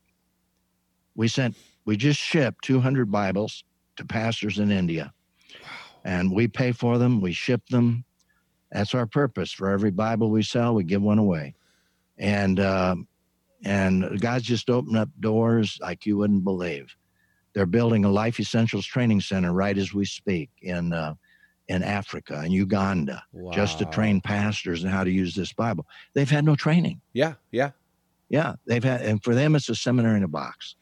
[1.15, 3.63] we sent, we just shipped 200 Bibles
[3.97, 5.13] to pastors in India.
[6.05, 8.05] And we pay for them, we ship them.
[8.73, 9.53] That's our purpose.
[9.53, 11.55] For every Bible we sell, we give one away.
[12.19, 13.07] And, um,
[13.65, 16.95] and God's just opened up doors like you wouldn't believe.
[17.57, 21.15] They're building a Life Essentials Training Center right as we speak in, uh,
[21.69, 25.87] in Africa and Uganda just to train pastors and how to use this Bible.
[26.13, 27.01] They've had no training.
[27.15, 27.71] Yeah, yeah.
[28.29, 30.75] Yeah, they've had, and for them, it's a seminary in a box.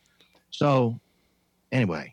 [0.51, 0.99] So,
[1.71, 2.13] anyway,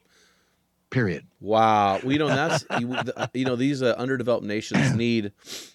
[0.92, 1.26] period.
[1.40, 2.00] Wow.
[2.04, 2.96] Well, you know, that's you,
[3.34, 5.32] you know these uh, underdeveloped nations need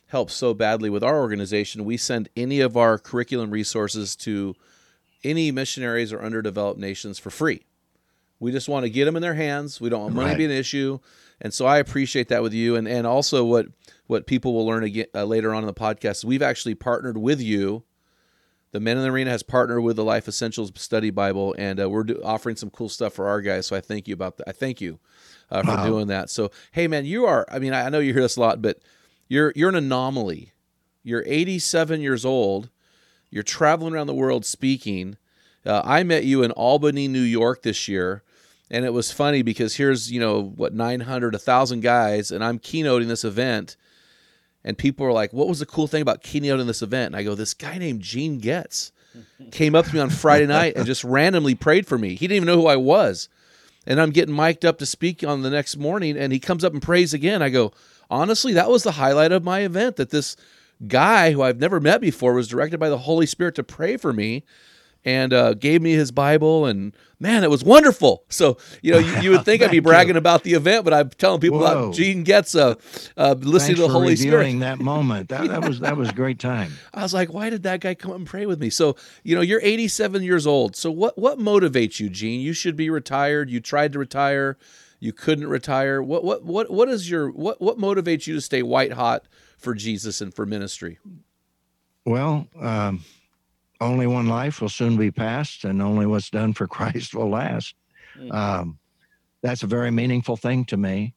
[0.06, 0.90] help so badly.
[0.90, 4.54] With our organization, we send any of our curriculum resources to
[5.24, 7.65] any missionaries or underdeveloped nations for free.
[8.38, 9.80] We just want to get them in their hands.
[9.80, 10.98] We don't want money to be an issue,
[11.40, 12.76] and so I appreciate that with you.
[12.76, 13.66] And and also what
[14.06, 16.24] what people will learn again uh, later on in the podcast.
[16.24, 17.84] We've actually partnered with you.
[18.72, 21.88] The Men in the Arena has partnered with the Life Essentials Study Bible, and uh,
[21.88, 23.66] we're do- offering some cool stuff for our guys.
[23.66, 24.48] So I thank you about that.
[24.48, 24.98] I thank you
[25.50, 25.86] uh, for Wow.
[25.86, 26.28] doing that.
[26.28, 27.46] So hey, man, you are.
[27.50, 28.80] I mean, I I know you hear this a lot, but
[29.28, 30.52] you're you're an anomaly.
[31.02, 32.68] You're 87 years old.
[33.30, 35.16] You're traveling around the world speaking.
[35.64, 38.22] Uh, I met you in Albany, New York this year,
[38.70, 43.08] and it was funny because here's you know what 900, 1,000 guys, and I'm keynoting
[43.08, 43.76] this event,
[44.64, 47.22] and people are like, "What was the cool thing about keynoting this event?" And I
[47.22, 48.92] go, "This guy named Gene Getz
[49.50, 52.10] came up to me on Friday night and just randomly prayed for me.
[52.10, 53.28] He didn't even know who I was."
[53.86, 56.72] and I'm getting mic'd up to speak on the next morning, and he comes up
[56.72, 57.40] and prays again.
[57.40, 57.72] I go,
[58.10, 59.96] honestly, that was the highlight of my event.
[59.96, 60.36] That this
[60.86, 64.12] guy who I've never met before was directed by the Holy Spirit to pray for
[64.12, 64.44] me,
[65.06, 68.24] and uh, gave me his Bible, and man, it was wonderful.
[68.28, 69.82] So you know, you, you would think I'd be Thank you.
[69.82, 71.66] bragging about the event, but I'm telling people Whoa.
[71.66, 72.74] about Gene Getz uh,
[73.16, 74.58] uh, listening Thanks to the Holy Spirit.
[74.58, 75.28] that moment.
[75.28, 76.72] That, that was that was a great time.
[76.94, 78.68] I was like, why did that guy come and pray with me?
[78.68, 80.74] So, you know, you're 87 years old.
[80.74, 82.40] So what what motivates you, Gene?
[82.40, 83.48] You should be retired.
[83.48, 84.58] You tried to retire,
[84.98, 86.02] you couldn't retire.
[86.02, 89.24] What what what what is your what what motivates you to stay white hot
[89.56, 90.98] for Jesus and for ministry?
[92.04, 93.04] Well, um,
[93.80, 97.74] only one life will soon be passed, and only what's done for Christ will last.
[98.18, 98.34] Mm.
[98.34, 98.78] Um,
[99.42, 101.14] that's a very meaningful thing to me.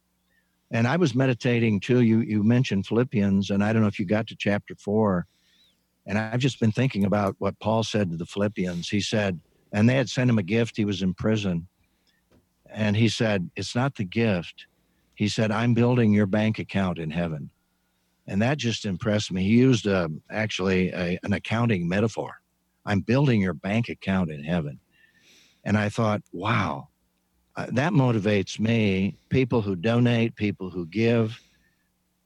[0.72, 2.02] And I was meditating too.
[2.02, 5.26] You you mentioned Philippians, and I don't know if you got to chapter four.
[6.06, 8.90] And I've just been thinking about what Paul said to the Philippians.
[8.90, 9.40] He said,
[9.72, 10.78] and they had sent him a gift.
[10.78, 11.68] He was in prison,
[12.70, 14.68] and he said, "It's not the gift."
[15.16, 17.50] He said, "I'm building your bank account in heaven."
[18.30, 19.44] and that just impressed me.
[19.44, 22.39] He used uh, actually a, an accounting metaphor.
[22.90, 24.80] I'm building your bank account in heaven,
[25.64, 26.90] and I thought, wow,
[27.56, 29.18] uh, that motivates me.
[29.30, 31.40] People who donate, people who give,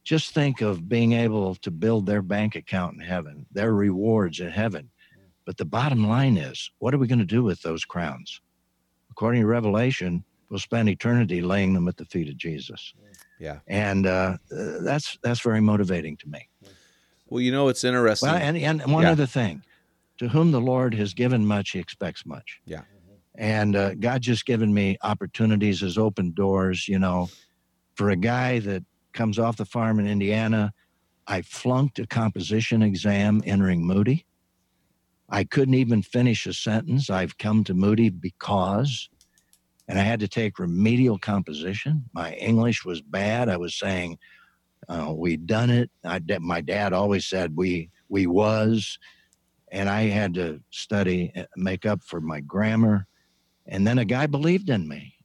[0.06, 4.50] just think of being able to build their bank account in heaven, their rewards in
[4.50, 4.90] heaven.
[5.46, 8.40] But the bottom line is, what are we going to do with those crowns?
[9.12, 12.94] According to Revelation, we'll spend eternity laying them at the feet of Jesus
[13.40, 13.60] Yeah.
[13.68, 16.48] and uh, that's that's very motivating to me.
[17.28, 18.30] Well, you know, it's interesting.
[18.30, 19.12] Well, and and one Yeah.
[19.12, 19.64] other thing,
[20.18, 22.62] to whom the Lord has given much, He expects much.
[22.66, 22.82] Yeah.
[23.36, 26.88] And uh, God just given me opportunities, has opened doors.
[26.88, 27.30] You know,
[27.96, 30.74] for a guy that comes off the farm in Indiana,
[31.28, 34.26] I flunked a composition exam entering Moody.
[35.30, 37.10] I couldn't even finish a sentence.
[37.10, 39.10] I've come to Moody because,
[39.88, 42.06] and I had to take remedial composition.
[42.14, 43.50] My English was bad.
[43.50, 44.20] I was saying,
[44.90, 49.00] uh, "We done it." I, my dad always said, "We we was,"
[49.74, 53.08] and I had to study, uh, make up for my grammar.
[53.66, 55.16] And then a guy believed in me,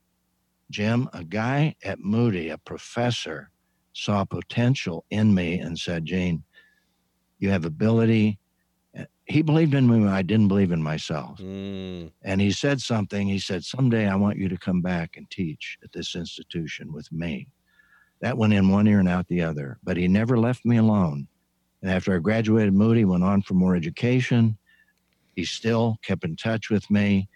[0.70, 1.08] Jim.
[1.12, 3.50] A guy at Moody, a professor,
[3.92, 6.44] saw potential in me and said, "Gene,
[7.38, 8.38] you have ability."
[8.98, 12.80] Uh, He believed in me when I didn't believe in myself Mm, and he said
[12.80, 13.28] something.
[13.28, 17.10] He said, Someday I want you to come back and teach at this institution with
[17.12, 17.48] me.
[18.20, 21.28] That went in one ear and out the other, but he never left me alone.
[21.82, 24.58] And after I graduated Moody, went on for more education.
[25.36, 27.28] He still kept in touch with me,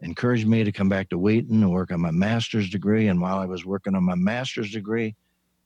[0.00, 3.08] encouraged me to come back to Wheaton and work on my master's degree.
[3.08, 5.16] And while I was working on my master's degree,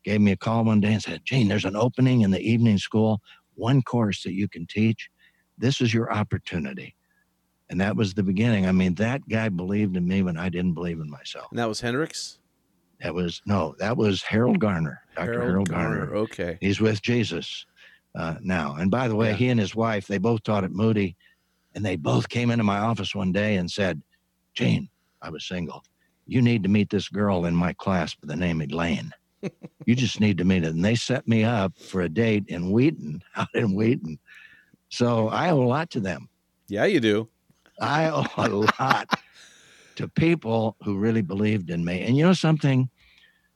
[0.05, 2.79] gave me a call one day and said, Gene, there's an opening in the evening
[2.79, 3.20] school,
[3.55, 5.09] one course that you can teach.
[5.59, 6.94] This is your opportunity.
[7.70, 8.66] And that was the beginning.
[8.66, 11.46] I mean, that guy believed in me when I didn't believe in myself.
[11.50, 12.38] and that was Hendricks.
[13.00, 15.40] That was no, that was Harold Garner, Dr.
[15.40, 16.14] Harold, Garner.
[16.14, 16.59] Okay.
[16.61, 17.66] He's with Jesus
[18.14, 18.77] uh, now.
[18.77, 19.37] And by the way, Yeah.
[19.37, 21.16] he and his wife, they both taught at Moody,
[21.74, 24.00] and they both came into my office one day and said,
[24.55, 24.88] Gene,
[25.20, 25.83] I was single.
[26.27, 29.12] You need to meet this girl in my class by the name of Elaine.
[29.87, 30.74] you just need to meet it.
[30.74, 34.18] And they set me up for a date in Wheaton, out in Wheaton.
[34.88, 36.29] So I owe a lot to them.
[36.68, 37.29] Yeah, you do.
[37.81, 38.48] I owe a
[38.81, 39.09] lot
[39.96, 42.03] to people who really believed in me.
[42.03, 42.88] And you know something,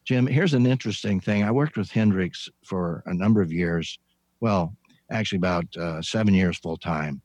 [0.05, 1.45] Jim, here's an interesting thing.
[1.45, 3.99] I worked with Hendricks for a number of years.
[4.41, 4.75] Well,
[5.11, 7.23] actually, about uh, seven years full time.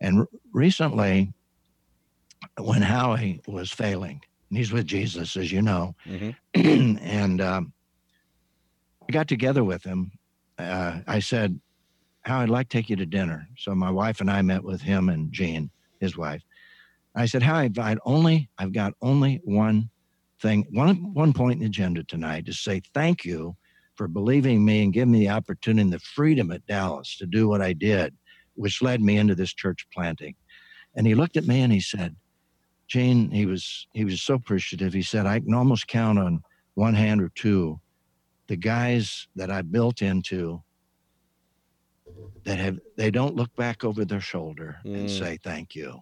[0.00, 1.32] And r- recently,
[2.58, 6.34] when Howie was failing, and he's with Jesus, as you know, Mhm.
[6.54, 7.72] and um,
[9.08, 10.12] I got together with him.
[10.58, 11.60] Uh, I said,
[12.22, 14.82] "How I'd like to take you to dinner." So my wife and I met with
[14.82, 16.42] him and Jeanne, his wife.
[17.14, 19.90] I said, "How I've got only I've got only one
[20.40, 23.56] thing, one one point in the agenda tonight to say thank you
[24.02, 27.48] for believing me and giving me the opportunity and the freedom at Dallas to do
[27.48, 28.16] what I did,
[28.54, 30.34] which led me into this church planting."
[30.96, 32.16] And he looked at me and he said,
[32.88, 34.92] Gene, he was he was so appreciative.
[34.92, 36.42] He said, I can almost count on
[36.74, 37.80] one hand or two
[38.48, 40.64] the guys that I built into
[42.44, 45.10] that have they don't look back over their shoulder and Mm.
[45.10, 46.00] say thank you.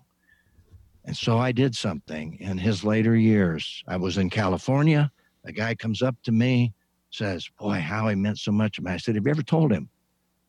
[1.04, 3.82] And so I did something in his later years.
[3.86, 5.12] I was in California.
[5.44, 6.72] A guy comes up to me,
[7.10, 8.92] says, Boy, Howie meant so much to me.
[8.92, 9.88] I said, Have you ever told him?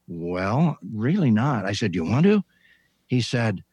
[0.08, 1.66] Well, really not.
[1.66, 2.44] I said, Do You want to?
[3.08, 3.64] He said,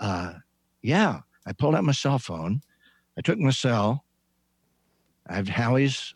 [0.00, 0.34] uh,
[0.82, 1.20] Yeah.
[1.46, 2.60] I pulled out my cell phone.
[3.16, 4.04] I took my cell.
[5.28, 6.12] I have Howie's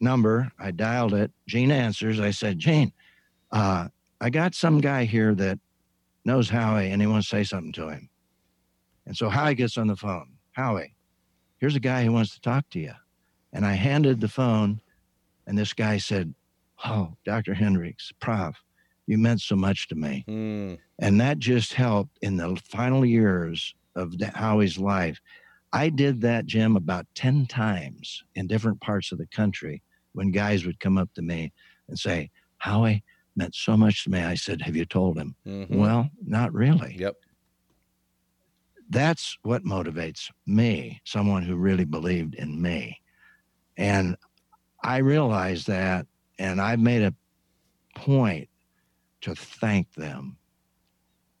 [0.00, 0.50] number.
[0.58, 1.30] I dialed it.
[1.46, 2.20] Gene answers.
[2.20, 2.92] I said, Gene,
[3.50, 3.88] uh,
[4.20, 5.58] I got some guy here that
[6.24, 8.08] knows Howie and he wants to say something to him.
[9.06, 10.34] And so Howie gets on the phone.
[10.52, 10.94] Howie,
[11.58, 12.92] here's a guy who wants to talk to you.
[13.52, 14.80] And I handed the phone,
[15.48, 16.34] and this guy said,
[16.84, 17.54] Oh, Dr.
[17.54, 18.54] Hendricks, Prof,
[19.08, 20.24] you meant so much to me.
[20.28, 20.78] Mm.
[21.00, 25.18] And that just helped in the final years of Howie's life.
[25.72, 29.82] I did that, Jim, about 10 times in different parts of the country
[30.12, 31.52] when guys would come up to me
[31.88, 33.02] and say, Howie
[33.34, 34.20] meant so much to me.
[34.20, 35.34] I said, Have you told him?
[35.46, 35.76] Mhm.
[35.76, 36.94] Well, not really.
[36.98, 37.16] Yep.
[38.90, 43.00] That's what motivates me, someone who really believed in me.
[43.76, 44.16] And
[44.82, 46.06] I realized that,
[46.38, 47.14] and I've made a
[47.94, 48.48] point
[49.22, 50.36] to thank them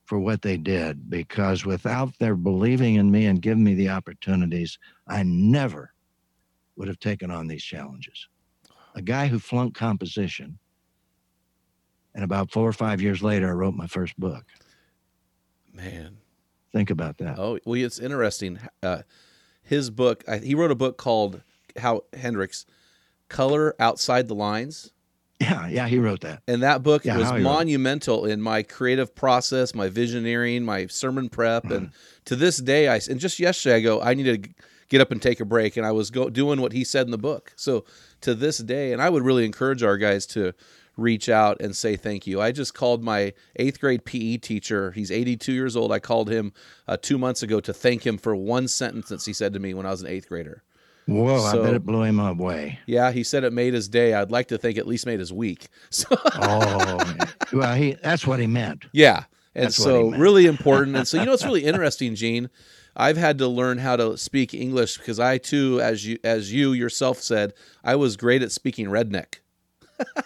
[0.04, 4.78] for what they did because without their believing in me and giving me the opportunities,
[5.06, 5.92] I never
[6.76, 8.28] would have taken on these challenges.
[8.94, 10.58] A guy who flunked composition,
[12.14, 14.44] and about four or five years later, I wrote my first book.
[15.72, 16.16] Man.
[16.72, 17.38] Think about that.
[17.38, 18.58] Oh, well, it's interesting.
[18.82, 19.02] Uh,
[19.62, 21.42] his book, I, he wrote a book called
[21.78, 22.66] How Hendricks,
[23.28, 24.92] Color Outside the Lines.
[25.40, 26.42] Yeah, yeah, he wrote that.
[26.48, 27.44] And that book Yeah, was Howie wrote it.
[27.44, 31.62] monumental in my creative process, my visioneering, my sermon prep.
[31.64, 31.72] Mm-hmm.
[31.74, 31.90] And
[32.24, 34.50] to this day, I, and just yesterday, I go, I need to
[34.88, 35.76] get up and take a break.
[35.76, 37.52] And I was go, doing what he said in the book.
[37.54, 37.84] So
[38.22, 40.54] to this day, and I would really encourage our guys to
[40.96, 42.40] reach out and say thank you.
[42.40, 44.90] I just called my eighth grade PE teacher.
[44.90, 45.92] He's 82 years old.
[45.92, 46.52] I called him
[46.88, 49.72] uh, two months ago to thank him for one sentence that he said to me
[49.72, 50.64] when I was an eighth grader.
[51.08, 52.78] Whoa, I bet it blew him away.
[52.86, 54.12] Yeah, he said it made his day.
[54.12, 55.68] I'd like to think at least made his week.
[55.90, 57.16] So Oh,
[57.52, 58.84] well, he that's what he meant.
[58.92, 59.24] Yeah.
[59.54, 60.96] And That's so really important.
[60.96, 62.50] And so you know it's really interesting, Gene.
[62.94, 66.72] I've had to learn how to speak English because I too, as you as you
[66.72, 69.36] yourself said, I was great at speaking redneck.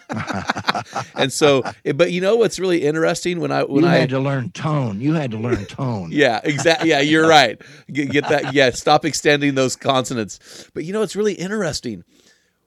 [1.15, 4.09] and so, eh, but you know what's really interesting when I when you I had
[4.09, 5.01] to learn tone.
[5.01, 6.09] You had to learn tone.
[6.13, 6.89] yeah, exactly.
[6.89, 7.61] Yeah, you're right.
[7.91, 8.53] Get, get that.
[8.53, 10.69] Yeah, stop extending those consonants.
[10.73, 12.03] But you know, it's really interesting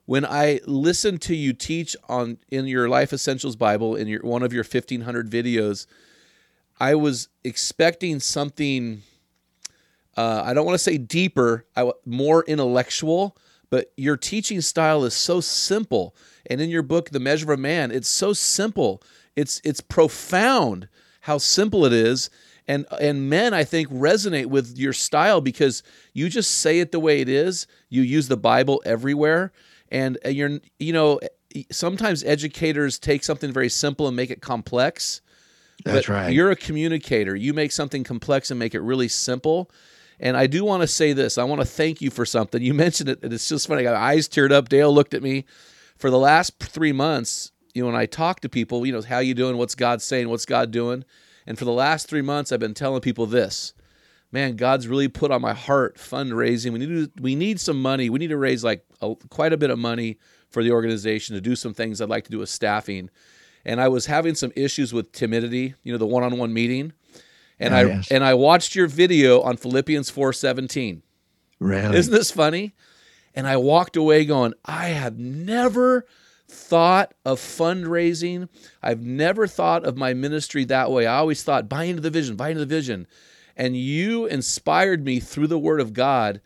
[0.07, 4.43] when I listen to you teach on in your Life Essentials Bible in your one
[4.43, 5.87] of your 1500 videos.
[6.79, 9.03] I was expecting something.
[10.17, 13.37] Uh, I don't want to say deeper, I, more intellectual,
[13.71, 16.15] but your teaching style is so simple.
[16.49, 19.03] And in your book, The Measure of a Man, it's so simple.
[19.35, 20.89] It's it's profound
[21.23, 22.31] how simple it is.
[22.69, 27.01] And and men, I think, resonate with your style because you just say it the
[27.01, 27.67] way it is.
[27.89, 29.53] You use the Bible everywhere,
[29.91, 31.21] and uh, you're you know
[31.71, 35.21] sometimes educators take something very simple and make it complex.
[35.85, 36.33] That's But right.
[36.33, 37.37] You're a communicator.
[37.37, 39.71] You make something complex and make it really simple.
[40.19, 41.39] And I do want to say this.
[41.39, 42.63] I want to thank you for something.
[42.63, 43.81] You mentioned it, and it's just funny.
[43.81, 44.69] I got eyes teared up.
[44.69, 45.45] Dale looked at me.
[45.97, 49.19] For the last three months, you know, when I talk to people, you know, how
[49.19, 49.57] you doing?
[49.57, 50.29] What's God saying?
[50.29, 51.05] What's God doing?
[51.47, 53.73] And for the last three months, I've been telling people this.
[54.33, 56.73] Man, God's really put on my heart fundraising.
[56.73, 58.11] We need to, we need some money.
[58.11, 60.19] We need to raise like a, quite a bit of money
[60.51, 63.11] for the organization to do some things I'd like to do with staffing.
[63.65, 66.93] And I was having some issues with timidity, you know, the one-on-one meeting.
[67.59, 68.11] And Ah, I yes.
[68.11, 71.03] and I watched your video on Philippians 4:17.
[71.59, 71.97] Really?
[71.97, 72.75] Isn't this funny?
[73.35, 76.07] And I walked away going, I have never
[76.49, 78.49] thought of fundraising.
[78.83, 81.07] I've never thought of my ministry that way.
[81.07, 83.07] I always thought, buy into the vision, buy into the vision.
[83.57, 86.41] And you inspired me through the word of God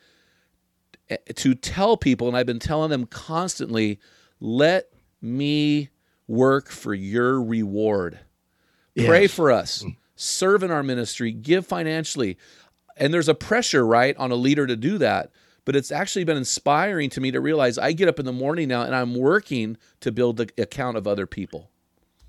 [1.09, 3.99] eh, to tell people, and I've been telling them constantly,
[4.41, 4.89] let
[5.21, 5.91] me
[6.27, 8.19] work for your reward.
[8.97, 9.35] Pray Yes.
[9.35, 9.85] for us,
[10.21, 12.37] serve in our ministry, give financially.
[12.97, 15.31] And there's a pressure, right, on a leader to do that.
[15.67, 18.67] but it's actually been inspiring to me to realize I get up in the morning
[18.69, 21.71] now and I'm working to build the account of other people.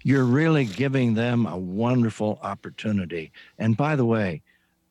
[0.03, 3.31] You're really giving them a wonderful opportunity.
[3.57, 4.43] And by the way,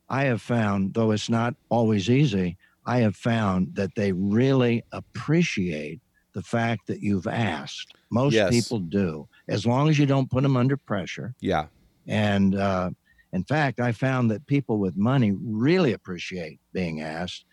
[0.09, 6.01] I have found, though it's not always easy, I have found that they really appreciate
[6.32, 7.94] the fact that you've asked.
[8.11, 8.51] Most Yes.
[8.51, 11.34] people do, as long as you don't put them under pressure.
[11.40, 11.66] Yeah.
[12.07, 12.90] And uh,
[13.32, 17.44] in fact, I found that people with money really appreciate being asked,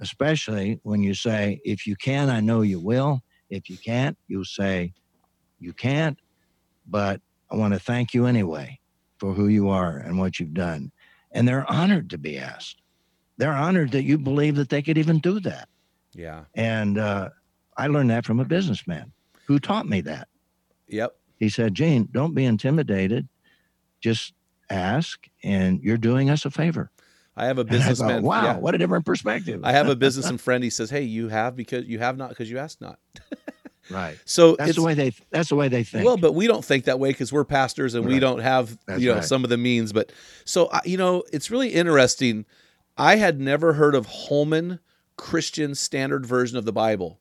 [0.00, 3.22] especially when you say, if you can, I know you will.
[3.50, 4.92] If you can't, you'll say,
[5.58, 6.18] you can't,
[6.86, 7.20] but
[7.50, 8.78] I want to thank you anyway
[9.18, 10.92] for who you are and what you've done.
[11.32, 12.82] And they're honored to be asked.
[13.38, 15.68] They're honored that you believe that they could even do that.
[16.12, 16.44] Yeah.
[16.54, 17.30] And uh,
[17.76, 19.12] I learned that from a businessman
[19.46, 20.28] who taught me that.
[20.88, 21.16] Yep.
[21.38, 23.28] He said, Gene, don't be intimidated.
[24.06, 24.32] Just
[24.70, 26.90] ask, and you're doing us a favor.
[27.36, 28.22] I have a And I thought, businessman.
[28.22, 28.56] wow, yeah.
[28.58, 29.60] what a different perspective.
[29.64, 30.62] I have a business and friend.
[30.64, 32.98] He says, "Hey, you have because you have not because you asked not."
[33.90, 34.16] right.
[34.24, 35.12] So That's the way they.
[35.30, 36.04] That's the way they think.
[36.04, 39.00] well, but we don't think that way because we're pastors and we don't have That's
[39.02, 39.24] you know right.
[39.24, 39.92] some of the means.
[39.92, 40.12] But
[40.44, 42.46] so you know, it's really interesting.
[42.96, 44.78] I had never heard of Holman
[45.16, 47.18] Christian Standard Version of the Bible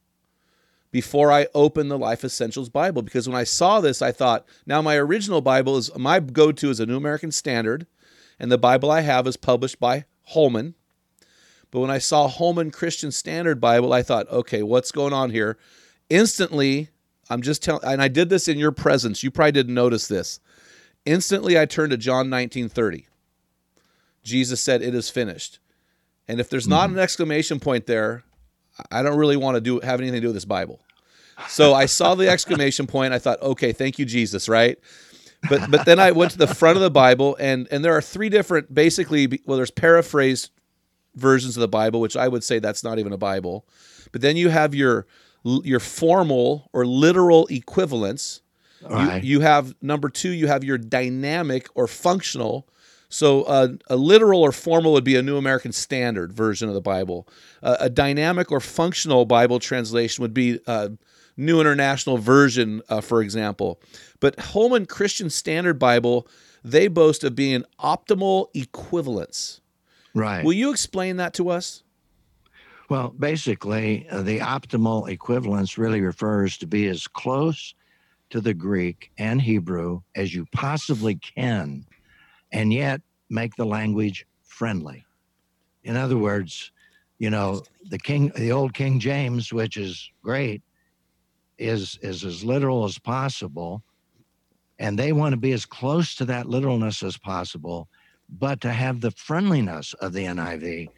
[0.96, 4.82] before I opened the Life Essentials Bible because when I saw this, I thought, now
[4.82, 7.86] my original Bible is my go-to is a New American Standard,
[8.40, 10.74] and the Bible I have is published by Holman.
[11.70, 15.58] But when I saw Holman Christian Standard Bible, I thought, okay, what's going on here?
[16.10, 16.88] Instantly,
[17.30, 19.22] I'm just telling, and I did this in your presence.
[19.22, 20.40] You probably didn't notice this.
[21.06, 23.06] Instantly, I turned to John 19:30.
[24.24, 25.60] Jesus said, "It is finished."
[26.26, 27.00] And if there's not mm-hmm.
[27.00, 28.24] an exclamation point there,
[28.90, 30.80] I don't really want to do have anything to do with this Bible.
[31.48, 33.14] So I saw the exclamation point.
[33.14, 34.78] I thought, okay, thank you, Jesus, right?
[35.50, 38.02] But but then I went to the front of the Bible, and and there are
[38.02, 40.52] three different, basically, well, there's paraphrased
[41.16, 43.66] versions of the Bible, which I would say that's not even a Bible.
[44.12, 45.06] But then you have your
[45.44, 48.42] your formal or literal equivalents.
[48.82, 49.24] Right.
[49.24, 50.30] You, you have number two.
[50.30, 52.68] You have your dynamic or functional.
[53.10, 56.82] So uh, a literal or formal would be a New American Standard version of the
[56.82, 57.28] Bible.
[57.62, 60.90] Uh, a dynamic or functional Bible translation would be uh,
[61.38, 63.80] New International Version, uh, for example.
[64.20, 66.28] But Holman Christian Standard Bible,
[66.64, 69.62] they boast of being optimal equivalence.
[70.14, 70.44] right.
[70.44, 71.84] Will you explain that to us?
[72.90, 77.74] Well, basically, uh, the optimal equivalence really refers to be as close
[78.30, 81.86] to the Greek and Hebrew as you possibly can,
[82.52, 85.04] and yet make the language friendly.
[85.84, 86.72] In other words,
[87.18, 90.62] you know, the King, the old King James, which is great,
[91.58, 93.84] is is as literal as possible,
[94.80, 97.88] and they want to be as close to that literalness as possible,
[98.30, 100.90] but to have the friendliness of the NIV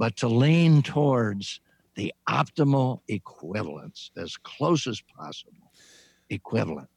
[0.00, 1.60] but to lean towards
[1.94, 5.70] the optimal equivalence as close as possible.
[6.30, 6.88] Equivalent.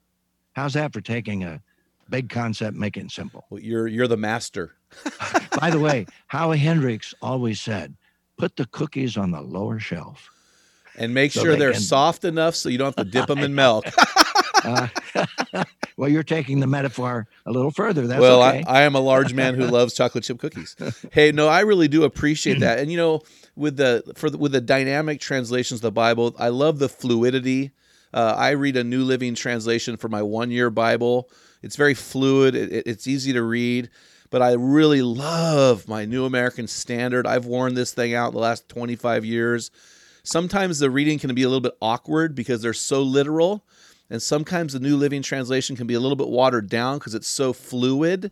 [0.53, 1.61] How's that for taking a
[2.09, 3.45] big concept, making it simple?
[3.49, 4.75] Well, you're you're the master.
[5.59, 7.93] By the way, Howie Hendricks always said,
[8.37, 10.29] put the cookies on the lower shelf.
[10.97, 13.27] And make So sure they they're can- soft enough so you don't have to dip
[13.27, 13.85] them in milk.
[14.65, 14.87] Uh,
[15.97, 18.07] well, you're taking the metaphor a little further.
[18.07, 18.63] That's well, okay.
[18.65, 20.77] I, I am a large man who loves chocolate chip cookies.
[21.11, 22.79] Hey, no, I really do appreciate that.
[22.79, 23.23] And you know,
[23.57, 27.71] with the for the, with the dynamic translations of the Bible, I love the fluidity.
[28.13, 31.29] Uh, I read a New Living Translation for my one year Bible.
[31.61, 32.55] It's very fluid.
[32.55, 33.89] It- it's easy to read.
[34.29, 37.27] But I really love my New American Standard.
[37.27, 39.71] I've worn this thing out the last 25 years.
[40.23, 43.65] Sometimes the reading can be a little bit awkward because they're so literal.
[44.09, 47.27] And sometimes the New Living Translation can be a little bit watered down because it's
[47.27, 48.31] so fluid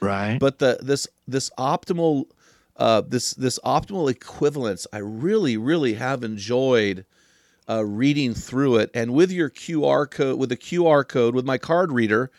[0.00, 0.38] right.
[0.38, 2.24] but the this this optimal
[2.76, 7.04] uh, this this optimal equivalence i really really have enjoyed
[7.68, 11.58] uh, reading through it and with your qr code with the qr code with my
[11.58, 12.30] card reader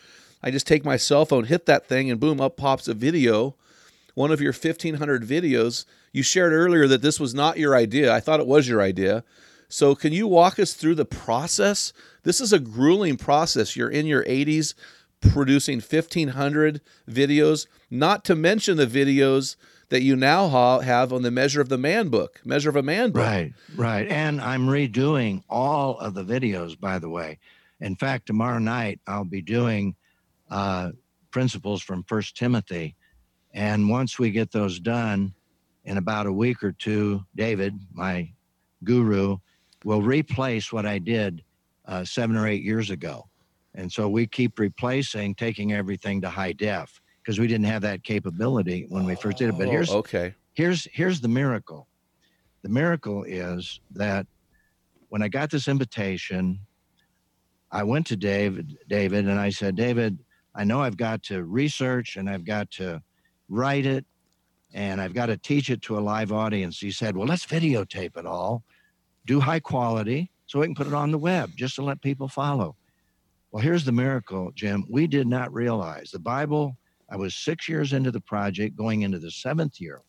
[0.42, 3.54] i just take my cell phone hit that thing and boom up pops a video
[4.14, 8.12] one of your 1500 videos you shared earlier that this was not your idea.
[8.12, 9.24] I thought it was your idea.
[9.68, 11.92] So can you walk us through the process?
[12.24, 13.74] This is a grueling process.
[13.74, 14.74] You're in your 80s
[15.22, 19.56] producing 1500 videos not to mention the videos
[19.88, 22.82] that you now ha- have on the measure of the man book measure of a
[22.82, 23.22] man book.
[23.22, 24.08] Right, right.
[24.08, 27.38] And I'm redoing all of the videos, by the way.
[27.80, 29.94] In fact, tomorrow night I'll be doing
[30.50, 30.90] uh,
[31.30, 32.96] principles from First Timothy,
[33.52, 35.34] and once we get those done,
[35.84, 38.30] in about a week or two, David, my
[38.84, 39.38] guru,
[39.84, 41.42] will replace what I did
[41.86, 43.28] uh, seven or eight years ago.
[43.74, 48.04] And so we keep replacing, taking everything to high def because we didn't have that
[48.04, 49.58] capability when we first did it.
[49.58, 51.88] But Oh, here's okay here's here's the miracle
[52.62, 54.26] the miracle is that
[55.08, 56.60] when I got this invitation,
[57.70, 60.18] I went to David, David, and I said, David,
[60.54, 63.02] I know I've got to research and I've got to
[63.48, 64.06] write it
[64.74, 66.78] and I've got to teach it to a live audience.
[66.78, 68.62] He said, Well, let's videotape it all,
[69.26, 72.28] do high quality so we can put it on the web just to let people
[72.28, 72.76] follow.
[73.50, 74.84] Well, here's the miracle, Jim.
[74.88, 76.76] We did not realize the Bible.
[77.10, 80.00] I was six years into the project, going into the seventh year.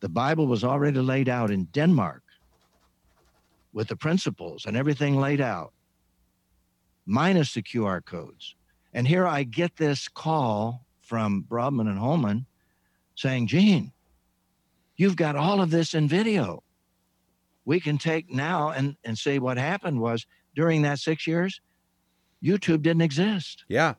[0.00, 2.22] The Bible was already laid out in Denmark
[3.74, 5.72] with the principles and everything laid out,
[7.04, 8.54] minus the QR codes.
[8.94, 12.46] And here I get this call from Broadman and Holman
[13.14, 13.92] saying, Gene,
[14.96, 16.62] you've got all of this in video.
[17.64, 21.60] We can take now and, and say what happened was during that six years,
[22.42, 23.64] YouTube didn't exist.
[23.68, 23.94] Yeah.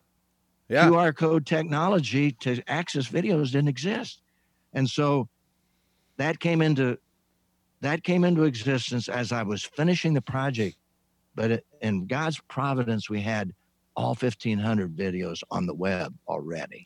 [0.68, 0.90] Yeah.
[0.90, 4.22] QR code technology to access videos didn't exist.
[4.74, 5.30] And so
[6.18, 6.98] that came into
[7.82, 10.78] that came into existence as I was finishing the project.
[11.36, 13.54] But it, in God's providence, we had
[13.96, 16.86] all 1,500 videos on the web already.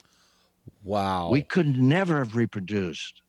[0.83, 1.29] Wow.
[1.29, 3.21] We could never have reproduced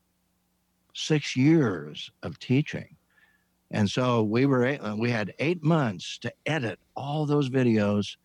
[0.94, 2.96] six years of teaching.
[3.70, 8.16] And so we were uh, we had eight months to edit all those videos,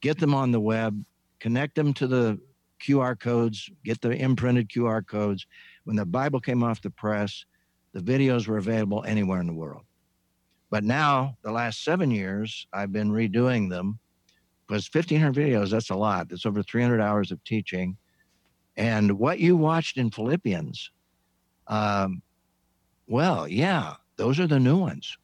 [0.00, 1.02] get them on the web,
[1.40, 2.38] connect them to the
[2.82, 5.46] QR codes, get the imprinted QR codes.
[5.84, 7.44] When the Bible came off the press,
[7.92, 9.84] the videos were available anywhere in the world.
[10.70, 13.98] But now, the last seven years, I've been redoing them
[14.66, 16.28] because 1,500 videos, that's a lot.
[16.28, 17.96] That's over 300 hours of teaching.
[18.76, 20.90] And what you watched in Philippians,
[21.68, 22.22] um,
[23.06, 25.16] well, yeah, those are the new ones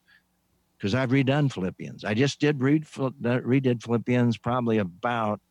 [0.77, 2.03] because I've redone Philippians.
[2.05, 5.41] I just did read redid Philippians probably about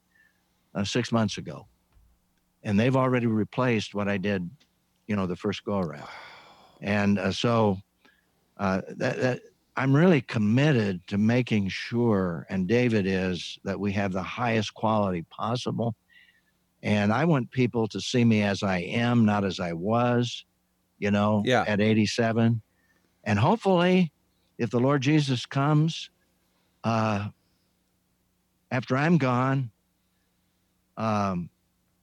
[0.74, 1.66] uh, six months ago,
[2.62, 4.48] and they've already replaced what I did,
[5.07, 6.09] you know, the first go around.
[6.80, 7.78] And uh, so
[8.57, 9.40] uh, that, that
[9.76, 15.22] I'm really committed to making sure, and David is, that we have the highest quality
[15.30, 15.94] possible.
[16.82, 20.44] And I want people to see me as I am, not as I was,
[20.98, 21.64] you know, Yeah.
[21.66, 22.62] at 87.
[23.24, 24.12] And hopefully,
[24.58, 26.10] if the Lord Jesus comes,
[26.84, 27.28] uh,
[28.70, 29.70] after I'm gone,
[30.96, 31.50] um,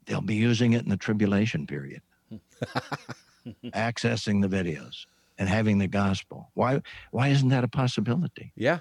[0.05, 2.01] they'll be using it in the tribulation period,
[3.73, 5.05] accessing the videos
[5.37, 6.51] and having the gospel.
[6.53, 6.81] Why?
[7.11, 8.53] Why isn't that a possibility?
[8.55, 8.79] yeah.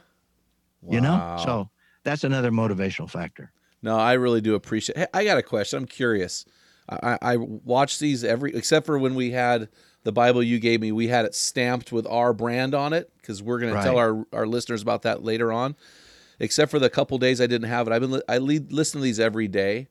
[0.89, 1.37] You know.
[1.45, 1.71] So
[2.05, 3.53] that's another motivational factor.
[3.87, 4.99] No, I really do appreciate.
[4.99, 5.79] Hey, I got a question.
[5.79, 6.45] I'm curious.
[6.89, 9.69] I, I watch these every, except for when we had
[10.03, 10.91] the Bible you gave me.
[10.91, 14.27] We had it stamped with our brand on it because we're going to tell our
[14.33, 15.77] our listeners about that later on.
[16.41, 19.05] Except for the couple days I didn't have it, I've been I lead, listen to
[19.05, 19.87] these every day.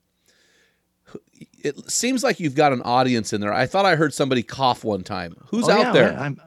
[1.62, 3.52] It seems like you've got an audience in there.
[3.52, 5.36] I thought I heard somebody cough one time.
[5.48, 6.18] Who's Oh, out yeah, there?
[6.18, 6.40] I, am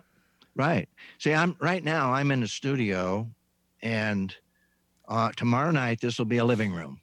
[0.56, 0.88] right.
[1.18, 2.14] See, I'm right now.
[2.14, 3.28] I'm in the studio,
[3.82, 4.36] and
[5.08, 7.02] uh, tomorrow night this will be a living room,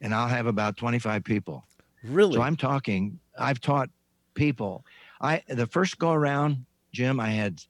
[0.00, 1.66] and I'll have about 25 people.
[2.02, 2.34] really?
[2.34, 3.18] So I'm talking.
[3.38, 3.88] I've taught
[4.34, 4.84] people.
[5.20, 7.18] I the first go around, Jim.
[7.20, 7.62] I had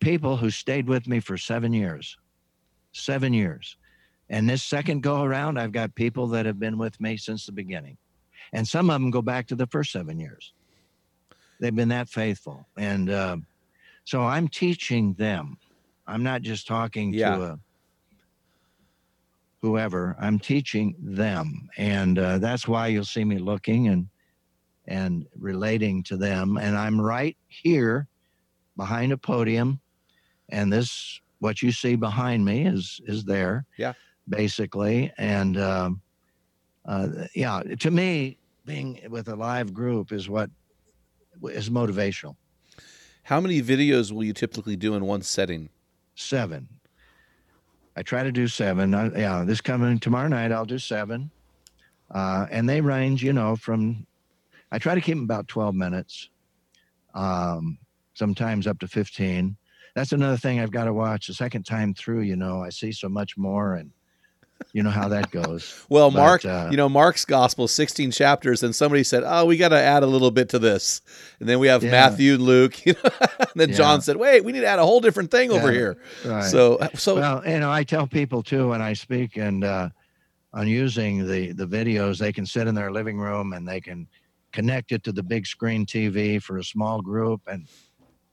[0.00, 2.16] people who stayed with me for seven years,
[2.92, 3.76] seven years,
[4.28, 7.52] and this second go around, I've got people that have been with me since the
[7.52, 7.96] beginning,
[8.52, 10.52] and some of them go back to the first seven years.
[11.60, 13.36] They've been that faithful, and uh,
[14.04, 15.58] so I'm teaching them.
[16.06, 17.36] I'm not just talking Yeah.
[17.36, 17.58] to a
[19.62, 24.08] whoever i'm teaching them and uh, that's why you'll see me looking and
[24.86, 28.06] and relating to them and i'm right here
[28.76, 29.80] behind a podium
[30.50, 33.94] and this what you see behind me is is there Yeah.
[34.28, 36.00] basically and um,
[36.86, 40.50] uh, yeah to me being with a live group is what
[41.44, 42.36] is motivational
[43.24, 45.70] How many videos will you typically do in one setting?
[46.14, 46.75] seven.
[47.96, 48.94] I try to do seven.
[48.94, 51.30] I, yeah, this coming tomorrow night, I'll do seven.
[52.10, 54.06] Uh, and they range, you know, from,
[54.70, 56.28] I try to keep them about 12 minutes,
[57.14, 57.78] um,
[58.14, 59.56] sometimes up to 15.
[59.94, 62.92] That's another thing I've got to watch the second time through, you know, I see
[62.92, 63.90] so much more and
[64.72, 65.84] you know how that goes.
[65.88, 69.56] Well, But, Mark, uh, you know, Mark's gospel, 16 chapters, and somebody said, Oh, we
[69.56, 71.00] got to add a little bit to this.
[71.40, 71.90] And then we have Yeah.
[71.92, 72.74] Matthew and Luke.
[72.86, 73.10] You know?
[73.20, 73.76] and then Yeah.
[73.76, 75.96] John said, Wait, we need to add a whole different thing over here.
[76.24, 76.44] Right.
[76.44, 79.88] So, so well, you know, I tell people too when I speak and uh,
[80.52, 84.06] on using the the videos, they can sit in their living room and they can
[84.52, 87.42] connect it to the big screen TV for a small group.
[87.46, 87.66] And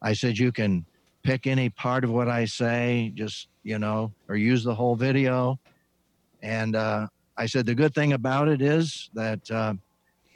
[0.01, 0.85] I said you can
[1.23, 5.59] pick any part of what I say, just you know, or use the whole video.
[6.43, 9.73] And uh, I said the good thing about it is that uh,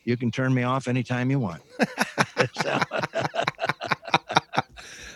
[0.05, 1.61] you can turn me off anytime you want.
[2.61, 2.79] So-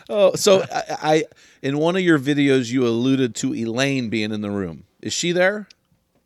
[0.10, 1.24] Oh, so I, I
[1.62, 4.84] in one of your videos you alluded to Elaine being in the room.
[5.02, 5.70] Is she there?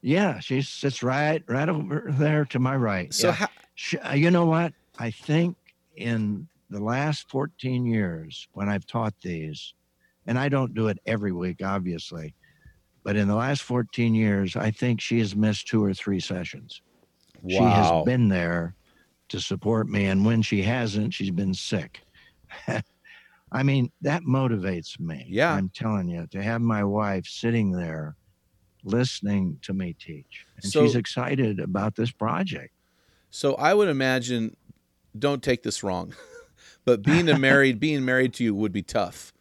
[0.02, 3.14] Yeah, she sits right right over there to my right.
[3.14, 3.34] So yeah.
[3.34, 4.74] how, Sh- uh, you know what?
[4.98, 5.56] I think
[5.98, 9.76] in the last 14 years when I've taught these,
[10.26, 12.34] and I don't do it every week, obviously,
[13.06, 16.82] but in the last 14 years, I think she has missed two or three sessions.
[17.44, 17.50] Wow.
[17.50, 18.74] She has been there
[19.30, 20.06] to support me.
[20.06, 22.02] And when she hasn't, she's been sick.
[23.52, 25.28] I mean, that motivates me.
[25.30, 25.54] Yeah.
[25.54, 28.16] I'm telling you, to have my wife sitting there
[28.84, 30.48] listening to me teach.
[30.64, 32.74] And So- she's excited about this project.
[33.30, 34.58] So I would imagine,
[35.18, 36.16] don't take this wrong,
[36.86, 39.32] but being a married, being married to you would be tough.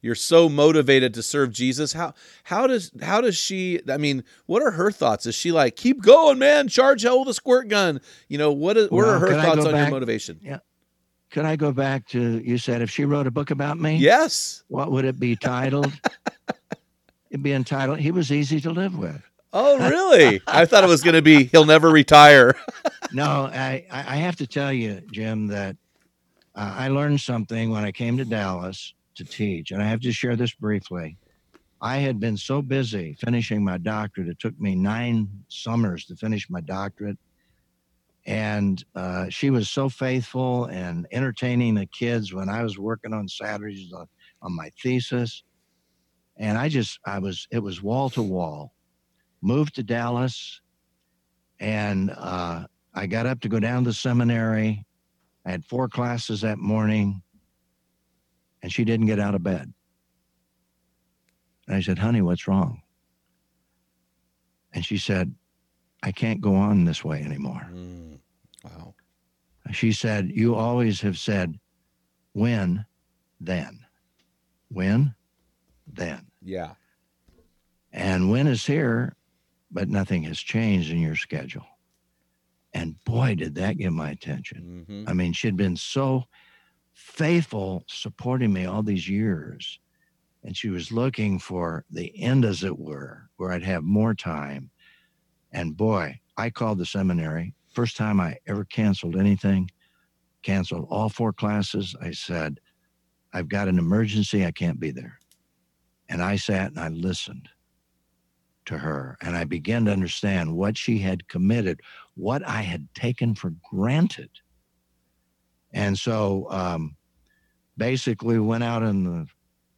[0.00, 1.92] You're so motivated to serve Jesus.
[1.92, 3.80] How how does how does she?
[3.88, 5.26] I mean, what are her thoughts?
[5.26, 8.00] Is she like, keep going, man, charge hell with a squirt gun?
[8.28, 10.38] You know, what is, what are her thoughts on your motivation?
[10.42, 10.58] Yeah.
[11.30, 13.96] Could I go back to you said if she wrote a book about me?
[13.96, 14.62] Yes.
[14.68, 15.92] What would it be titled?
[17.30, 19.20] It'd be entitled He Was Easy to Live With.
[19.52, 20.40] Oh, really?
[20.46, 22.54] I thought it was going to be he'll never retire.
[23.10, 25.78] No, I, I I have to tell you, Jim, that
[26.54, 30.12] uh, I learned something when I came to Dallas to teach, and I have to
[30.12, 31.16] share this briefly.
[31.80, 36.50] I had been so busy finishing my doctorate, it took me nine summers to finish
[36.50, 37.18] my doctorate.
[38.26, 43.28] And uh, she was so faithful and entertaining the kids when I was working on
[43.28, 44.06] Saturdays on,
[44.42, 45.44] on my thesis.
[46.36, 48.72] And I just, I was, it was wall to wall.
[49.40, 50.60] Moved to Dallas,
[51.60, 54.84] and uh, I got up to go down to seminary.
[55.46, 57.22] I had four classes that morning,
[58.62, 59.72] and she didn't get out of bed.
[61.66, 62.82] And I said, Honey, what's wrong?
[64.72, 65.34] And she said,
[66.02, 67.68] I can't go on this way anymore.
[67.72, 68.18] Mm,
[68.64, 68.94] wow.
[69.72, 71.58] She said, You always have said,
[72.32, 72.84] when,
[73.40, 73.80] then.
[74.70, 75.14] When,
[75.86, 76.26] then.
[76.42, 76.74] Yeah.
[77.92, 79.16] And when is here,
[79.70, 81.66] but nothing has changed in your schedule.
[82.74, 84.84] And boy, did that get my attention.
[84.86, 86.24] hmm I mean, she'd been so
[86.98, 89.78] faithful supporting me all these years.
[90.42, 94.70] And she was looking for the end, as it were, where I'd have more time.
[95.52, 97.54] And boy, I called the seminary.
[97.70, 99.70] First time I ever canceled anything,
[100.42, 101.94] canceled all four classes.
[102.02, 102.58] I said,
[103.32, 104.44] I've got an emergency.
[104.44, 105.20] I can't be there.
[106.08, 107.48] And I sat and I listened
[108.66, 111.80] to her and I began to understand what she had committed,
[112.14, 114.30] what I had taken for granted.
[115.72, 116.96] And so um,
[117.76, 119.26] basically went out in the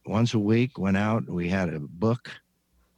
[0.05, 2.29] once a week, went out, we had a book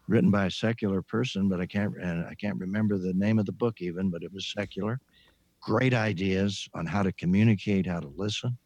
[0.08, 3.46] written by a secular person, but I can't and I can't remember the name of
[3.46, 5.00] the book even, but it was secular.
[5.62, 8.58] Great ideas on how to communicate, how to listen.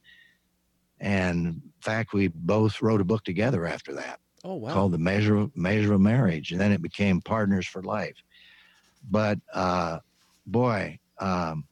[0.99, 4.73] And in fact, we both wrote a book together after that Oh, wow.
[4.73, 8.15] called the measure of, measure of marriage and then it became partners for life
[9.09, 9.97] but uh
[10.45, 11.65] boy um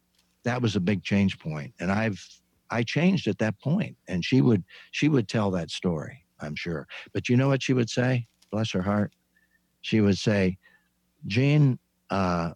[0.43, 2.19] that was a big change point and i've
[2.69, 6.87] i changed at that point and she would she would tell that story i'm sure.
[7.13, 8.27] But you know what she would say?
[8.51, 9.13] Bless her heart.
[9.81, 10.57] She would say
[11.27, 12.51] gene uh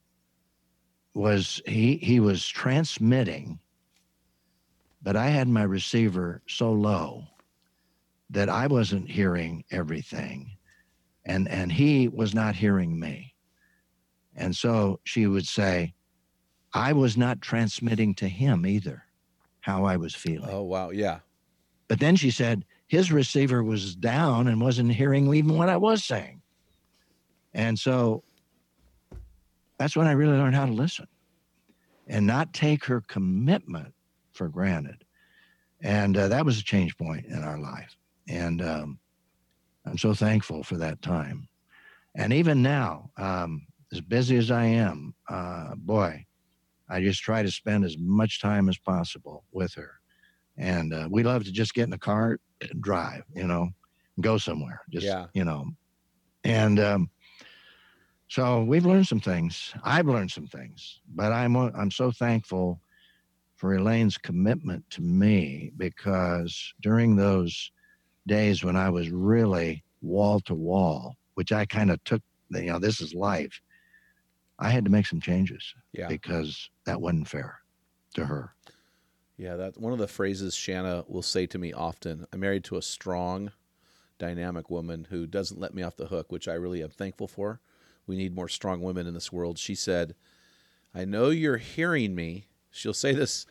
[1.14, 3.60] was he he was transmitting
[5.01, 7.24] but i had my receiver so low
[8.30, 10.51] that I wasn't hearing everything
[11.26, 13.34] and and he was not hearing me.
[14.36, 15.93] And so she would say
[16.74, 19.03] I was not transmitting to him either
[19.62, 20.49] how I was feeling.
[20.49, 20.89] Oh, wow.
[20.91, 21.20] Yeah.
[21.88, 26.03] But then she said his receiver was down and wasn't hearing even what I was
[26.03, 26.41] saying.
[27.53, 28.24] And so
[29.78, 31.07] that's when I really learned how to listen
[32.07, 33.93] and not take her commitment
[34.34, 35.03] for granted.
[35.82, 37.95] And uh, that was a change point in our life.
[38.28, 38.99] And um,
[39.86, 41.47] I'm so thankful for that time.
[42.16, 46.26] And even now, um, as busy as I am, uh, boy,
[46.90, 50.00] I just try to spend as much time as possible with her.
[50.58, 53.70] And uh, we love to just get in the car and drive, you know,
[54.20, 54.82] go somewhere.
[54.90, 55.28] Just, Yeah.
[55.34, 55.66] you know.
[56.44, 57.10] And um,
[58.28, 59.74] so we've learned some things.
[59.84, 62.82] I've learned some things, but I'm I'm so thankful
[63.56, 67.72] for Elaine's commitment to me because during those
[68.28, 72.22] days when I was really wall to wall, which I kind of took,
[72.52, 73.62] you know, this is life.
[74.60, 76.07] I had to make some changes Yeah.
[76.07, 77.60] because that wasn't fair
[78.16, 78.53] to her.
[79.38, 82.28] Yeah, that one of the phrases Shanna will say to me often.
[82.34, 83.51] I'm married to a strong,
[84.18, 87.62] dynamic woman who doesn't let me off the hook, which I really am thankful for.
[88.05, 89.57] We need more strong women in this world.
[89.57, 90.14] She said,
[90.93, 93.45] "I know you're hearing me." She'll say this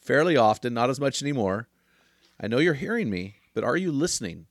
[0.00, 1.68] fairly often, not as much anymore.
[2.40, 4.46] I know you're hearing me, but are you listening?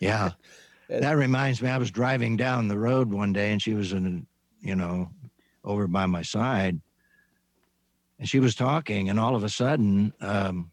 [0.00, 0.32] Yeah.
[0.88, 4.26] that reminds me, I was driving down the road one day and she was in,
[4.60, 5.10] you know,
[5.64, 6.80] over by my side.
[8.18, 10.70] And she was talking, and all of a sudden, um,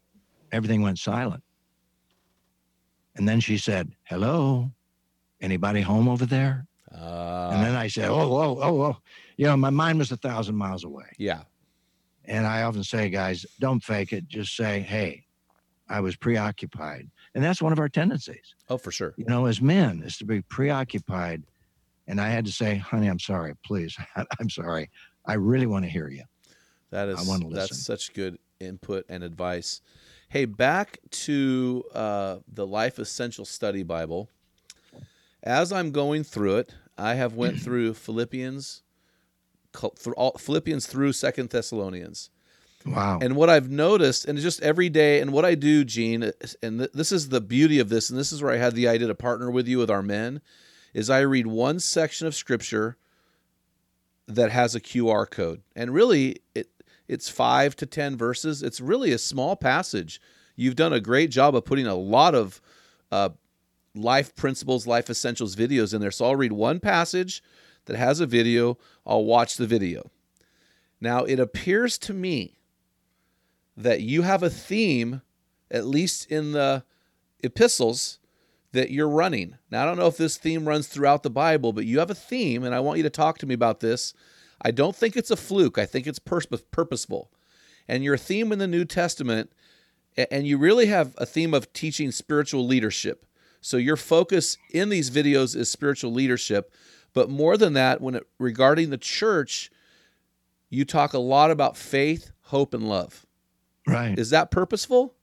[0.52, 1.42] everything went silent.
[3.14, 4.70] And then she said, Hello,
[5.40, 6.66] anybody home over there?
[6.92, 8.96] Uh, and then I said, Oh, oh, oh, oh.
[9.36, 11.06] You know, my mind was a thousand miles away.
[11.18, 11.42] yeah.
[12.28, 14.26] And I often say, guys, don't fake it.
[14.26, 15.24] Just say, Hey,
[15.88, 17.08] I was preoccupied.
[17.36, 19.14] And that's one of our tendencies Oh, for sure.
[19.16, 21.44] you know, as men, is to be preoccupied.
[22.06, 23.96] And I had to say, honey, I'm sorry, please.
[24.40, 24.90] I'm sorry.
[25.24, 26.22] I really want to hear you.
[26.90, 29.80] That is wanna that's such good input and advice.
[30.28, 34.28] Hey, back to uh, the Life Essential Study Bible.
[35.42, 38.82] As I'm going through it, I have went through Philippians,
[39.72, 42.30] through all, Philippians through Second Thessalonians.
[42.84, 43.18] Wow.
[43.20, 46.32] And what I've noticed, and just every day, and what I do, Gene,
[46.62, 48.86] and th- this is the beauty of this, and this is where I had the
[48.86, 50.40] idea to partner with you with our men,
[50.96, 52.96] is I read one section of scripture
[54.26, 56.70] that has a QR code, and really, it
[57.06, 58.62] it's five to ten verses.
[58.62, 60.22] It's really a small passage.
[60.56, 62.62] You've done a great job of putting a lot of
[63.12, 63.28] uh,
[63.94, 66.10] life principles, life essentials videos in there.
[66.10, 67.42] So I'll read one passage
[67.84, 68.78] that has a video.
[69.06, 70.10] I'll watch the video.
[70.98, 72.56] Now, it appears to me
[73.76, 75.20] that you have a theme,
[75.70, 76.84] at least in the
[77.42, 78.18] epistles,
[78.76, 79.56] that you're running.
[79.70, 82.14] Now, I don't know if this theme runs throughout the Bible, but you have a
[82.14, 84.14] theme, and I want you to talk to me about this.
[84.60, 87.30] I don't think it's a fluke, I think it's purposeful.
[87.88, 89.50] And your theme in the New Testament,
[90.30, 93.26] and you really have a theme of teaching spiritual leadership.
[93.60, 96.72] So your focus in these videos is spiritual leadership,
[97.14, 99.70] but more than that, when it, regarding the church,
[100.68, 103.24] you talk a lot about faith, hope, and love.
[103.86, 104.18] right.
[104.18, 105.14] Is that purposeful?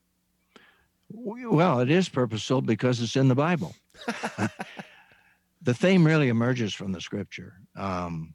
[1.13, 3.75] Well, it is purposeful because it's in the Bible.
[5.61, 7.53] the theme really emerges from the scripture.
[7.77, 8.33] Um,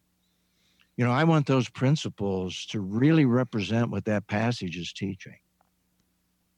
[0.96, 5.36] you know, I want those principles to really represent what that passage is teaching.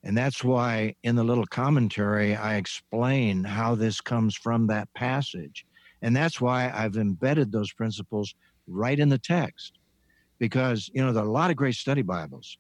[0.03, 5.67] And that's why in the little commentary, I explain how this comes from that passage.
[6.03, 8.35] And that's why I've embedded those principles
[8.67, 9.79] right in the text.
[10.39, 12.57] Because, you know, there are a lot of great study Bibles,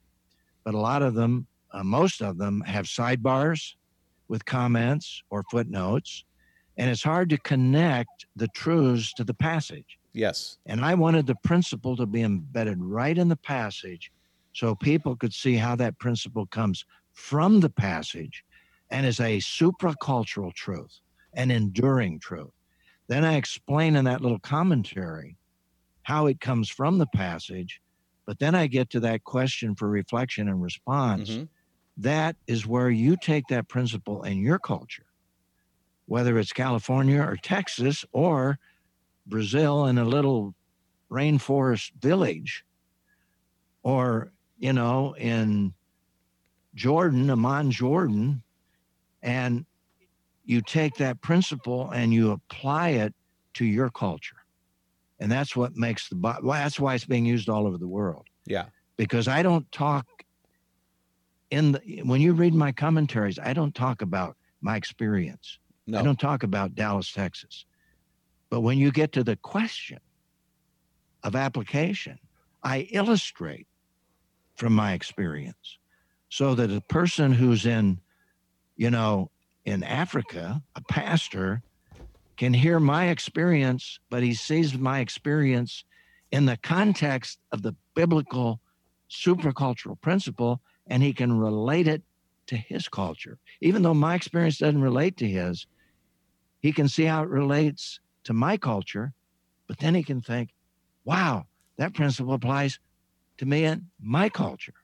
[0.64, 3.74] but a lot of them, uh, most of them, have sidebars
[4.28, 6.24] with comments or footnotes.
[6.76, 9.98] And it's hard to connect the truths to the passage.
[10.12, 10.58] Yes.
[10.66, 14.10] And I wanted the principle to be embedded right in the passage
[14.52, 18.42] so people could see how that principle comes from the passage
[18.90, 21.00] and is a supracultural truth,
[21.34, 22.50] an enduring truth.
[23.08, 25.36] Then I explain in that little commentary
[26.04, 27.80] how it comes from the passage,
[28.26, 31.30] but then I get to that question for reflection and response.
[31.30, 31.48] Mhm.
[31.96, 35.06] That is where you take that principle in your culture,
[36.06, 38.58] whether it's California or Texas or
[39.26, 40.54] Brazil in a little
[41.10, 42.64] rainforest village,
[43.82, 45.74] or, you know, in
[46.74, 48.42] Jordan, Amman, Jordan,
[49.22, 49.66] and
[50.44, 53.14] you take that principle and you apply it
[53.54, 54.36] to your culture.
[55.18, 58.26] And that's what makes the well, that's why it's being used all over the world.
[58.46, 58.66] Yeah.
[58.96, 60.06] Because I don't talk
[61.50, 65.58] in the, when you read my commentaries, I don't talk about my experience.
[65.86, 65.98] No.
[65.98, 67.64] I don't talk about Dallas, Texas.
[68.50, 69.98] But when you get to the question
[71.22, 72.18] of application,
[72.62, 73.66] I illustrate
[74.56, 75.78] from my experience
[76.28, 78.00] so that a person who's in,
[78.76, 79.30] you know,
[79.64, 81.62] in Africa, a pastor,
[82.36, 85.84] can hear my experience, but he sees my experience
[86.30, 88.60] in the context of the biblical
[89.10, 92.02] supracultural principle and he can relate it
[92.48, 93.38] to his culture.
[93.60, 95.66] Even though my experience doesn't relate to his,
[96.60, 99.12] he can see how it relates to my culture,
[99.68, 100.50] but then he can think,
[101.04, 101.46] wow,
[101.78, 102.78] that principle applies
[103.38, 104.74] to me and my culture.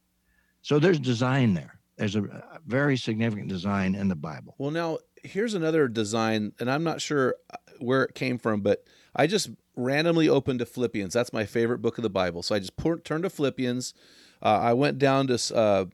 [0.63, 1.79] So there's design there.
[1.97, 2.23] There's a,
[2.67, 4.55] very significant design in the Bible.
[4.59, 8.85] Well, now here's another design, and I'm not sure uh, where it came from, but
[9.15, 11.13] I just randomly opened to Philippians.
[11.15, 12.43] That's my favorite book of the Bible.
[12.43, 13.95] So I just pour, turned to Philippians.
[14.43, 15.85] Uh, I went down to uh,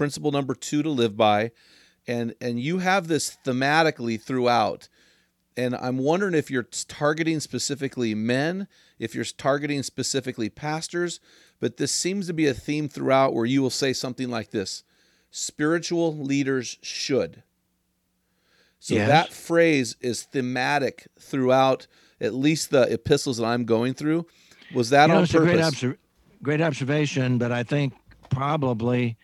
[0.00, 1.50] principle number two to live by,
[2.08, 4.88] and and you have this thematically throughout.
[5.58, 8.66] And I'm wondering if you're targeting specifically men,
[8.98, 11.20] if you're targeting specifically pastors,
[11.60, 14.84] but this seems to be a theme throughout where you will say something like this
[15.30, 17.42] spiritual leaders should.
[18.78, 19.08] So Yes.
[19.08, 21.86] that phrase is thematic throughout
[22.22, 24.24] at least the epistles that I'm going through.
[24.74, 25.68] Was that You know, on it's a great, purpose?
[25.74, 25.98] obser-
[26.42, 27.92] great observation, but I think
[28.30, 29.18] probably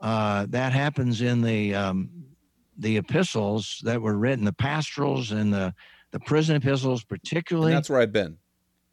[0.00, 2.10] uh, that happens in the um,
[2.78, 5.74] the epistles that were written, the pastorals and the
[6.12, 7.72] the prison epistles, particularly.
[7.72, 8.38] And that's where I've been.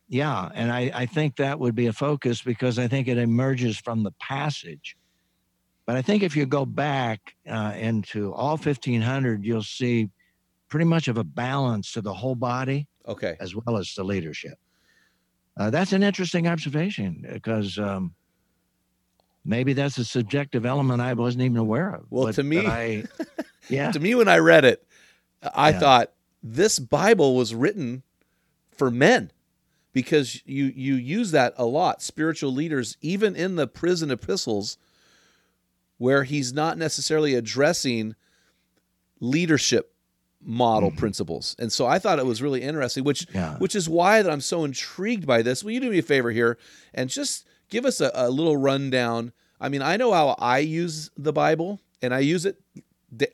[0.10, 3.78] Yeah, and I, I think that would be a focus because I think it emerges
[3.78, 4.96] from the passage.
[5.86, 10.10] But I think if you go back uh, into all 1500, you'll see
[10.70, 13.36] pretty much of a balance to the whole body Okay.
[13.40, 14.58] as well as the leadership.
[15.58, 18.16] Uh, that's an interesting observation because um,
[19.46, 22.06] maybe that's a subjective element I wasn't even aware of.
[22.10, 23.04] Well, But- to me- I,
[23.70, 24.86] yeah, To me, when I read it,
[25.54, 25.80] I Yeah.
[25.80, 28.04] thought this Bible was written
[28.72, 29.32] for men
[29.94, 32.02] because you you use that a lot.
[32.02, 34.78] Spiritual leaders, even in the prison epistles,
[35.98, 38.16] where he's not necessarily addressing
[39.20, 39.94] leadership
[40.46, 40.98] model Mhm.
[40.98, 41.56] principles.
[41.58, 43.58] And so I thought it was really interesting, which yeah.
[43.60, 45.64] which is why that I'm so intrigued by this.
[45.64, 46.58] Will you do me a favor here
[46.94, 49.34] and just give us a, a little rundown?
[49.60, 52.62] I mean, I know how I use the Bible, and I use it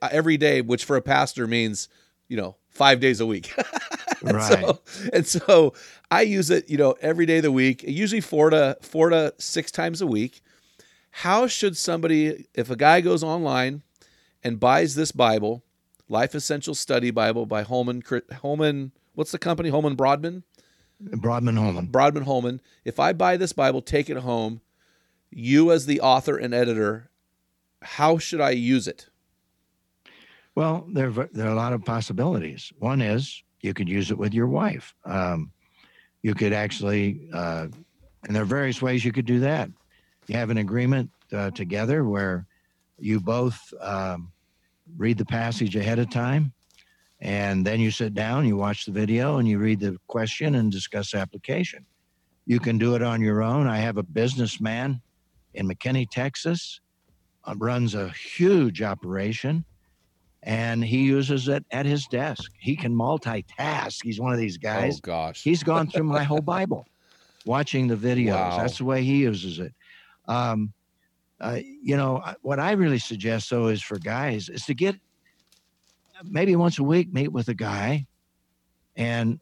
[0.01, 1.89] every day, which for a pastor means,
[2.29, 3.53] you know, five days a week.
[4.21, 4.65] and Right.
[4.65, 4.79] So,
[5.13, 5.73] and so
[6.09, 9.33] I use it, you know, every day of the week, usually four to four to
[9.37, 10.41] six times a week.
[11.11, 13.81] How should somebody, if a guy goes online
[14.43, 15.63] and buys this Bible,
[16.07, 18.03] Life Essential Study Bible by Holman,
[18.41, 19.69] Holman, what's the company?
[19.69, 20.43] Holman Broadman?
[20.99, 21.87] Broadman Holman.
[21.87, 22.61] Broadman Holman.
[22.83, 24.61] If I buy this Bible, take it home,
[25.31, 27.09] you as the author and editor,
[27.81, 29.07] how should I use it?
[30.55, 32.73] Well, there there are a lot of possibilities.
[32.79, 34.93] One is you could use it with your wife.
[35.05, 35.51] Um,
[36.21, 37.67] you could actually, uh,
[38.27, 39.69] and there are various ways you could do that.
[40.27, 42.45] You have an agreement uh, together where
[42.97, 44.31] you both um,
[44.97, 46.51] read the passage ahead of time,
[47.21, 50.71] and then you sit down, you watch the video, and you read the question and
[50.71, 51.85] discuss application.
[52.45, 53.67] You can do it on your own.
[53.67, 55.01] I have a businessman
[55.53, 56.79] in McKinney, Texas,
[57.45, 59.65] uh, runs a huge operation
[60.43, 62.51] and he uses it at his desk.
[62.59, 64.03] He can multitask.
[64.03, 64.97] He's one of these guys.
[64.97, 65.43] oh gosh.
[65.43, 66.85] He's gone through my whole Bible,
[67.45, 68.35] watching the videos.
[68.35, 68.57] Wow.
[68.57, 69.73] That's the way he uses it.
[70.27, 70.73] Um,
[71.41, 74.95] uh, you know, what I really suggest though is for guys is to get
[76.23, 78.05] maybe once a week meet with a guy,
[78.95, 79.39] and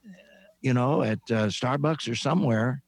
[0.61, 2.81] you know at uh, Starbucks or somewhere,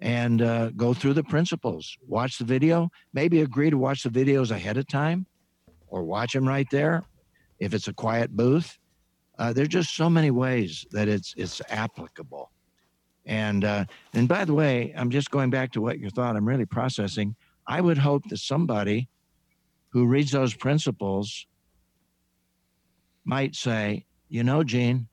[0.00, 1.96] and uh, go through the principles.
[2.06, 2.90] Watch the video.
[3.12, 5.26] Maybe agree to watch the videos ahead of time,
[5.88, 7.04] or watch them right there.
[7.58, 8.78] If it's a quiet booth,
[9.38, 12.50] uh, there's just so many ways that it's it's applicable.
[13.26, 16.36] And uh, and by the way, I'm just going back to what you thought.
[16.36, 17.36] I'm really processing.
[17.66, 19.08] I would hope that somebody
[19.90, 21.46] who reads those principles
[23.28, 25.06] might say, you know, Gene,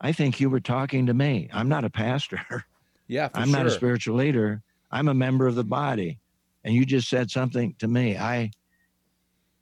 [0.00, 1.50] I think you were talking to me.
[1.52, 2.40] I'm not a pastor.
[3.08, 3.58] yeah, for I'm sure.
[3.58, 4.62] not a spiritual leader.
[4.90, 6.18] I'm a member of the body.
[6.64, 8.16] And you just said something to me.
[8.16, 8.50] I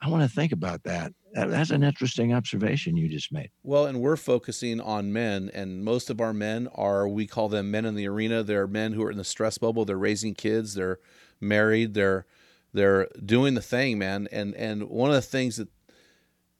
[0.02, 1.12] I want to think about that.
[1.34, 3.50] That- That's an interesting observation you just made.
[3.64, 7.70] Well, and we're focusing on men, and most of our men are, we call them
[7.70, 8.42] men in the arena.
[8.42, 9.84] They're men who are in the stress bubble.
[9.84, 10.74] They're raising kids.
[10.74, 10.98] They're
[11.40, 11.94] married.
[11.94, 12.24] They're
[12.72, 14.28] they're doing the thing, man.
[14.30, 15.68] And and one of the things that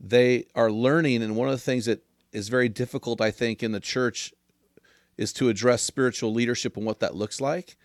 [0.01, 3.73] they are learning, and one of the things that is very difficult, I think, in
[3.73, 4.33] the church,
[5.19, 7.77] is to address spiritual leadership and what that looks like.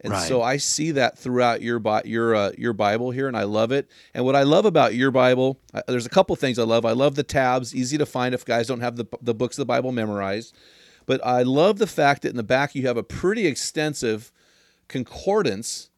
[0.00, 0.28] And Right.
[0.28, 3.88] so I see that throughout your your uh, your Bible here, and I love it.
[4.12, 6.84] And what I love about your Bible, uh, there's a couple things I love.
[6.84, 9.62] I love the tabs, easy to find if guys don't have the the books of
[9.62, 10.54] the Bible memorized.
[11.06, 14.30] But I love the fact that in the back you have a pretty extensive
[14.88, 15.90] concordance.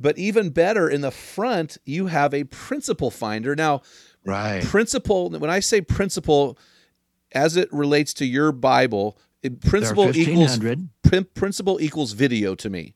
[0.00, 3.56] But even better, in the front you have a principle finder.
[3.56, 3.82] Now,
[4.24, 4.62] Right.
[4.64, 5.30] principle.
[5.30, 6.58] When I say principle,
[7.32, 10.58] as it relates to your Bible, it, principle equals
[11.02, 12.94] prin- principle equals video to me.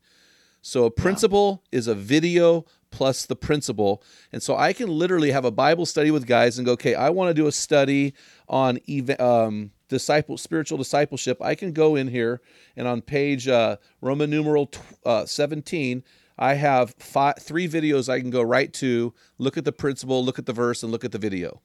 [0.60, 4.02] So a principle is a video plus the principle.
[4.32, 7.10] And so I can literally have a Bible study with guys and go, okay, I
[7.10, 8.14] want to do a study
[8.48, 11.38] on eva- um, disciple spiritual discipleship.
[11.42, 12.40] I can go in here
[12.76, 14.70] and on page uh, Roman numeral
[15.04, 16.04] uh, 17,
[16.39, 20.39] I have five, three videos I can go right to, look at the principle, look
[20.39, 21.61] at the verse, and look at the video.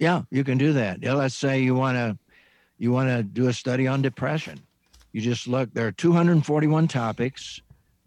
[0.00, 1.02] Yeah, you can do that.
[1.02, 2.18] Yeah, let's say you want to
[2.78, 4.58] you want to do a study on depression.
[5.12, 5.72] You just look.
[5.72, 7.60] There are 241 topics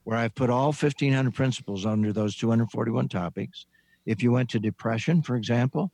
[0.04, 3.66] where I've put all 1,500 principles under those 241 topics.
[4.06, 5.92] If you went to depression, for example,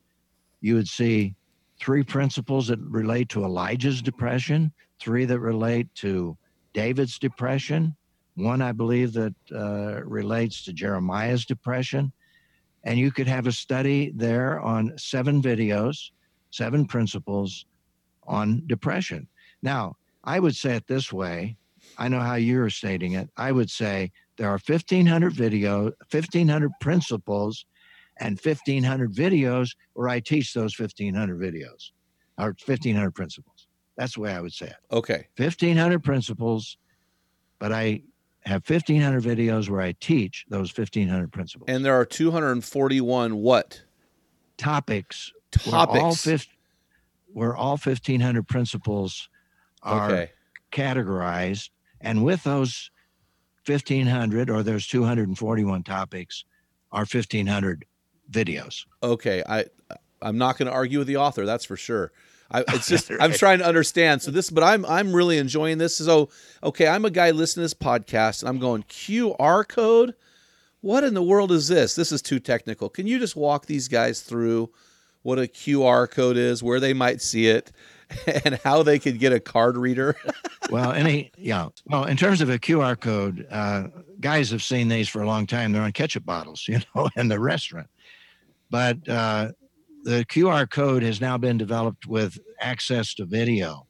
[0.61, 1.35] you would see
[1.79, 6.37] three principles that relate to Elijah's depression, three that relate to
[6.73, 7.95] David's depression,
[8.35, 12.11] one I believe that uh, relates to Jeremiah's depression,
[12.83, 16.11] and you could have a study there on seven videos,
[16.49, 17.65] seven principles
[18.25, 19.27] on depression.
[19.61, 21.57] Now, I would say it this way.
[21.97, 23.29] I know how you're stating it.
[23.37, 27.65] I would say there are 1,500 video, 1,500 principles,
[28.19, 31.91] and 1,500 videos where I teach those 1,500 videos
[32.37, 33.67] or 1,500 principles.
[33.97, 34.75] That's the way I would say it.
[34.91, 35.27] Okay.
[35.37, 36.77] 1,500 principles,
[37.59, 38.03] but I
[38.45, 41.65] have 1,500 videos where I teach those 1,500 principles.
[41.69, 43.83] And there are 241 what?
[44.57, 45.31] topics
[45.65, 46.23] where all, Topics.
[46.23, 46.47] fif-
[47.33, 49.29] where all 1,500 principles
[49.83, 50.31] are Okay.
[50.71, 51.69] categorized.
[51.99, 52.91] And with those
[53.65, 56.45] 1,500 or those 241 topics
[56.91, 57.85] are 1,500
[58.29, 58.85] videos.
[59.03, 59.43] Okay.
[59.47, 59.65] I
[60.23, 61.45] I'm not going to argue with the author.
[61.47, 62.11] That's for sure.
[62.51, 64.21] I, it's just I'm trying to understand.
[64.21, 65.95] So this, but I'm I'm really enjoying this.
[65.95, 66.29] So
[66.63, 70.13] okay, I'm a guy listening to this podcast, and I'm going QR code.
[70.81, 71.95] What in the world is this?
[71.95, 72.89] This is too technical.
[72.89, 74.71] Can you just walk these guys through
[75.21, 77.71] what a QR code is, where they might see it,
[78.45, 80.15] and how they could get a card reader?
[80.69, 81.67] Well, any, yeah.
[81.87, 83.87] Well, in terms of a QR code, uh,
[84.21, 85.73] guys have seen these for a long time.
[85.73, 87.87] They're on ketchup bottles, you know, in the restaurant.
[88.69, 89.51] But uh,
[90.03, 93.87] the QR code has now been developed with access to video,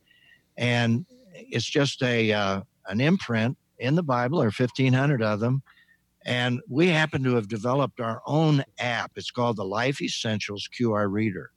[0.58, 4.42] and it's just a uh, an imprint in the Bible.
[4.42, 5.62] or fifteen hundred of them,
[6.26, 9.12] and we happen to have developed our own app.
[9.16, 11.52] It's called the Life Essentials QR Reader,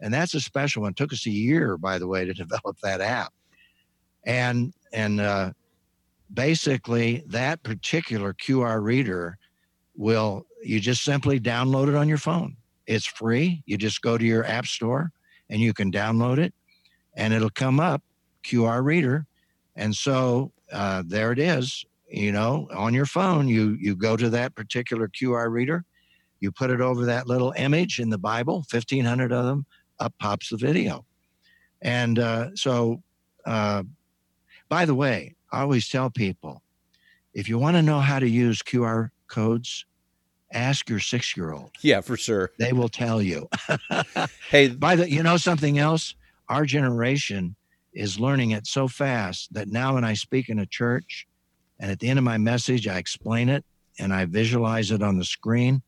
[0.00, 0.92] and that's a special one.
[0.92, 3.32] It took us a year, by the way, to develop that app
[4.26, 5.52] and and uh,
[6.32, 9.38] basically that particular QR reader
[9.94, 12.56] will you just simply download it on your phone.
[12.86, 13.62] It's free.
[13.66, 15.12] You just go to your app store
[15.48, 16.54] and you can download it,
[17.14, 18.02] and it'll come up
[18.44, 19.26] QR reader,
[19.76, 21.84] and so uh, there it is.
[22.08, 25.84] You know, on your phone, you you go to that particular QR reader,
[26.40, 29.66] you put it over that little image in the Bible, fifteen hundred of them,
[30.00, 31.04] up pops the video,
[31.82, 33.02] and uh, so.
[33.44, 33.84] Uh,
[34.68, 36.62] by the way, I always tell people
[37.34, 39.84] if you want to know how to use QR codes,
[40.52, 41.70] ask your six year old.
[41.82, 42.50] yeah, for sure.
[42.58, 43.48] They will tell you.
[44.50, 46.14] Hey, By the, you know something else?
[46.48, 47.56] Our generation
[47.92, 51.26] is learning it so fast that now when I speak in a church
[51.80, 53.64] and at the end of my message, I explain it
[53.98, 55.82] and I visualize it on the screen.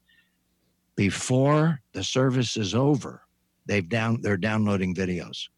[0.96, 3.22] Before the service is over,
[3.66, 5.48] they've down, they're downloading videos.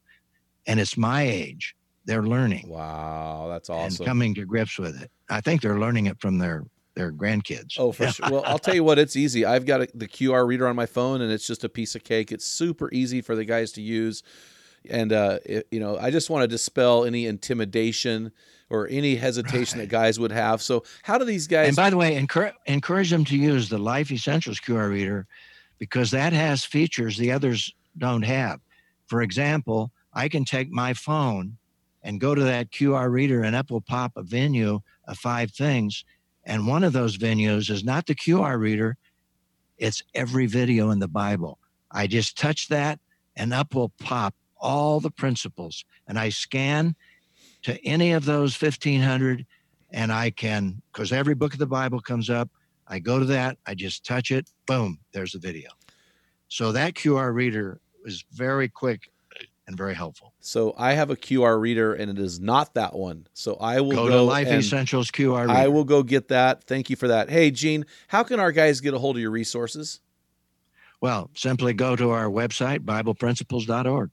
[0.66, 1.74] And it's my age.
[2.04, 4.02] They're learning wow, that's awesome.
[4.02, 5.10] and coming to grips with it.
[5.28, 6.64] I think they're learning it from their
[7.00, 7.78] their grandkids.
[7.78, 8.26] Oh, for sure.
[8.30, 9.44] Well, I'll tell you what, it's easy.
[9.44, 12.04] I've got a, the QR reader on my phone, and it's just a piece of
[12.04, 12.30] cake.
[12.30, 14.22] It's super easy for the guys to use,
[14.88, 18.32] and uh, it, you know, I just want to dispel any intimidation
[18.68, 20.62] or any hesitation that guys would have.
[20.62, 21.68] So, how do these guys?
[21.68, 25.26] And by the way, encourage encourage them to use the Life Essentials QR reader
[25.78, 28.60] because that has features the others don't have.
[29.06, 31.56] For example, I can take my phone
[32.02, 36.04] and go to that QR reader, and up will pop a venue of five things.
[36.50, 38.96] And one of those venues is not the QR reader,
[39.78, 41.60] it's every video in the Bible.
[41.92, 42.98] I just touch that,
[43.36, 45.84] and up will pop all the principles.
[46.08, 46.96] And I scan
[47.62, 49.46] to any of those 1,500,
[49.90, 52.50] and I can, because every book of the Bible comes up,
[52.88, 55.70] I go to that, I just touch it, boom, there's the video.
[56.48, 59.12] So that QR reader is very quick
[59.70, 60.34] and very helpful.
[60.40, 63.26] so, I have a QR reader, and it is not that one.
[63.34, 65.52] So, I will Go, go, to Life Essentials QR reader.
[65.52, 66.64] I will go get that.
[66.64, 67.30] Thank you for that.
[67.30, 70.00] Hey, Gene, how can our guys get a hold of your resources?
[71.00, 74.10] Well, simply go to our website, BiblePrinciples.org.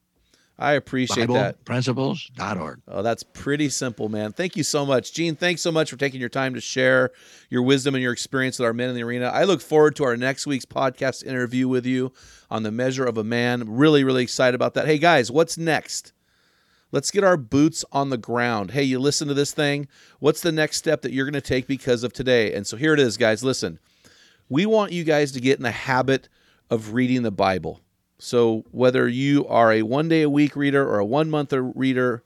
[0.60, 1.64] I appreciate that.
[1.66, 2.82] BiblePrinciples.org.
[2.88, 4.34] Oh, that's pretty simple, man.
[4.34, 5.14] Thank you so much.
[5.14, 7.12] Gene, thanks so much for taking your time to share
[7.50, 9.28] your wisdom and your experience with our men in the arena.
[9.28, 12.12] I look forward to our next week's podcast interview with you
[12.50, 13.66] on the measure of a man.
[13.68, 14.88] Really, really excited about that.
[14.88, 16.14] Hey, guys, what's next?
[16.92, 18.72] Let's get our boots on the ground.
[18.72, 19.88] Hey, you listen to this thing.
[20.20, 22.54] What's the next step that you're going to take because of today?
[22.54, 23.44] And so here it is, guys.
[23.44, 23.78] Listen,
[24.50, 26.30] we want you guys to get in the habit
[26.70, 27.82] of reading the Bible.
[28.20, 32.24] So whether you are a one day a week reader or a one month reader,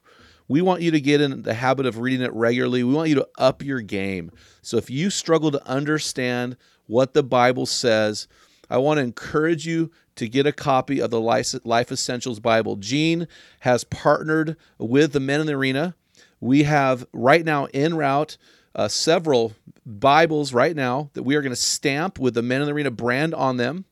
[0.48, 2.82] we want you to get in the habit of reading it regularly.
[2.82, 4.30] We want you to up your game.
[4.60, 8.28] So if you struggle to understand what the Bible says,
[8.68, 12.76] I want to encourage you to get a copy of the Life Essentials Bible.
[12.76, 13.28] Gene
[13.60, 15.94] has partnered with the Men in the Arena.
[16.40, 18.36] We have right now en route
[18.74, 19.52] uh, several
[19.84, 22.90] Bibles right now that we are going to stamp with the Men in the Arena
[22.90, 23.84] brand on them.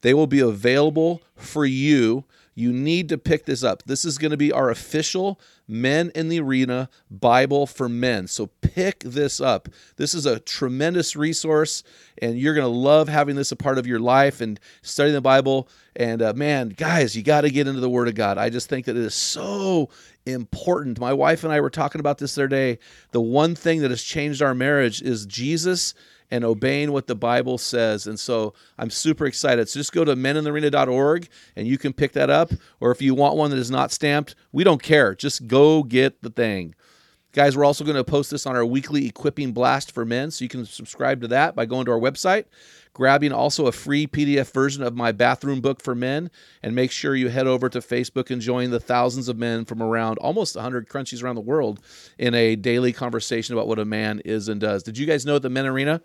[0.00, 2.24] They will be available for you.
[2.54, 3.84] You need to pick this up.
[3.84, 8.26] This is going to be our official Men in the Arena Bible for Men.
[8.26, 9.68] So pick this up.
[9.96, 11.84] This is a tremendous resource,
[12.20, 15.20] and you're going to love having this a part of your life and studying the
[15.20, 15.68] Bible.
[15.94, 18.38] And uh, man, guys, you got to get into the Word of God.
[18.38, 19.90] I just think that it is so
[20.26, 20.98] important.
[20.98, 22.78] My wife and I were talking about this the other day.
[23.12, 25.94] The one thing that has changed our marriage is Jesus
[26.30, 28.06] and obeying what the Bible says.
[28.06, 29.68] And so I'm super excited.
[29.68, 32.52] So just go to meninthearena.org and you can pick that up.
[32.80, 35.14] Or if you want one that is not stamped, we don't care.
[35.14, 36.74] Just go get the thing.
[37.32, 40.30] Guys, we're also going to post this on our weekly equipping blast for men.
[40.30, 42.46] So you can subscribe to that by going to our website,
[42.94, 46.30] grabbing also a free PDF version of my bathroom book for men,
[46.62, 49.82] and make sure you head over to Facebook and join the thousands of men from
[49.82, 51.80] around almost 100 crunchies around the world
[52.18, 54.82] in a daily conversation about what a man is and does.
[54.82, 56.00] Did you guys know that the Men Arena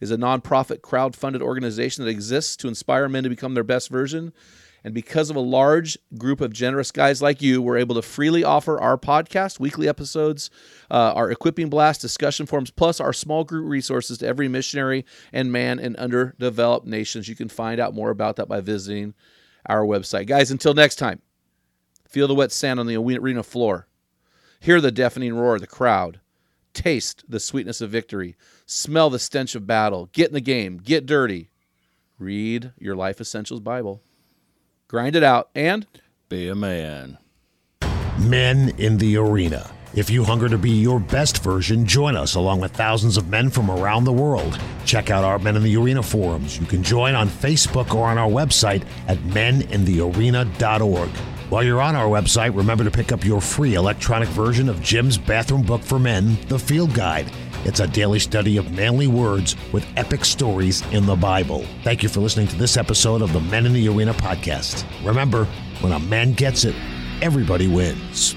[0.00, 4.32] is a nonprofit crowd-funded organization that exists to inspire men to become their best version?
[4.84, 8.44] And because of a large group of generous guys like you, we're able to freely
[8.44, 10.48] offer our podcast, weekly episodes,
[10.92, 15.50] uh, our equipping blast discussion forums, plus our small group resources to every missionary and
[15.50, 17.28] man in underdeveloped nations.
[17.28, 19.14] You can find out more about that by visiting
[19.68, 20.28] our website.
[20.28, 21.20] Guys, until next time,
[22.06, 23.88] feel the wet sand on the arena floor,
[24.60, 26.20] hear the deafening roar of the crowd,
[26.74, 28.36] taste the sweetness of victory,
[28.66, 31.48] smell the stench of battle, get in the game, get dirty,
[32.18, 34.02] read your Life Essentials Bible
[34.88, 35.86] grind it out, and
[36.28, 37.18] Be a man.
[38.18, 39.70] Men in the Arena.
[39.94, 43.48] If you hunger to be your best version, join us along with thousands of men
[43.48, 44.58] from around the world.
[44.84, 46.58] Check out our Men in the Arena forums.
[46.58, 51.08] You can join on Facebook or on our website at meninthearena.org.
[51.48, 55.16] While you're on our website, remember to pick up your free electronic version of Jim's
[55.16, 57.30] Bathroom Book for Men, The Field Guide.
[57.66, 61.66] It's a daily study of manly words with epic stories in the Bible.
[61.82, 64.84] Thank you for listening to this episode of the Men in the Arena podcast.
[65.04, 65.46] Remember,
[65.80, 66.76] when a man gets it,
[67.22, 68.36] everybody wins.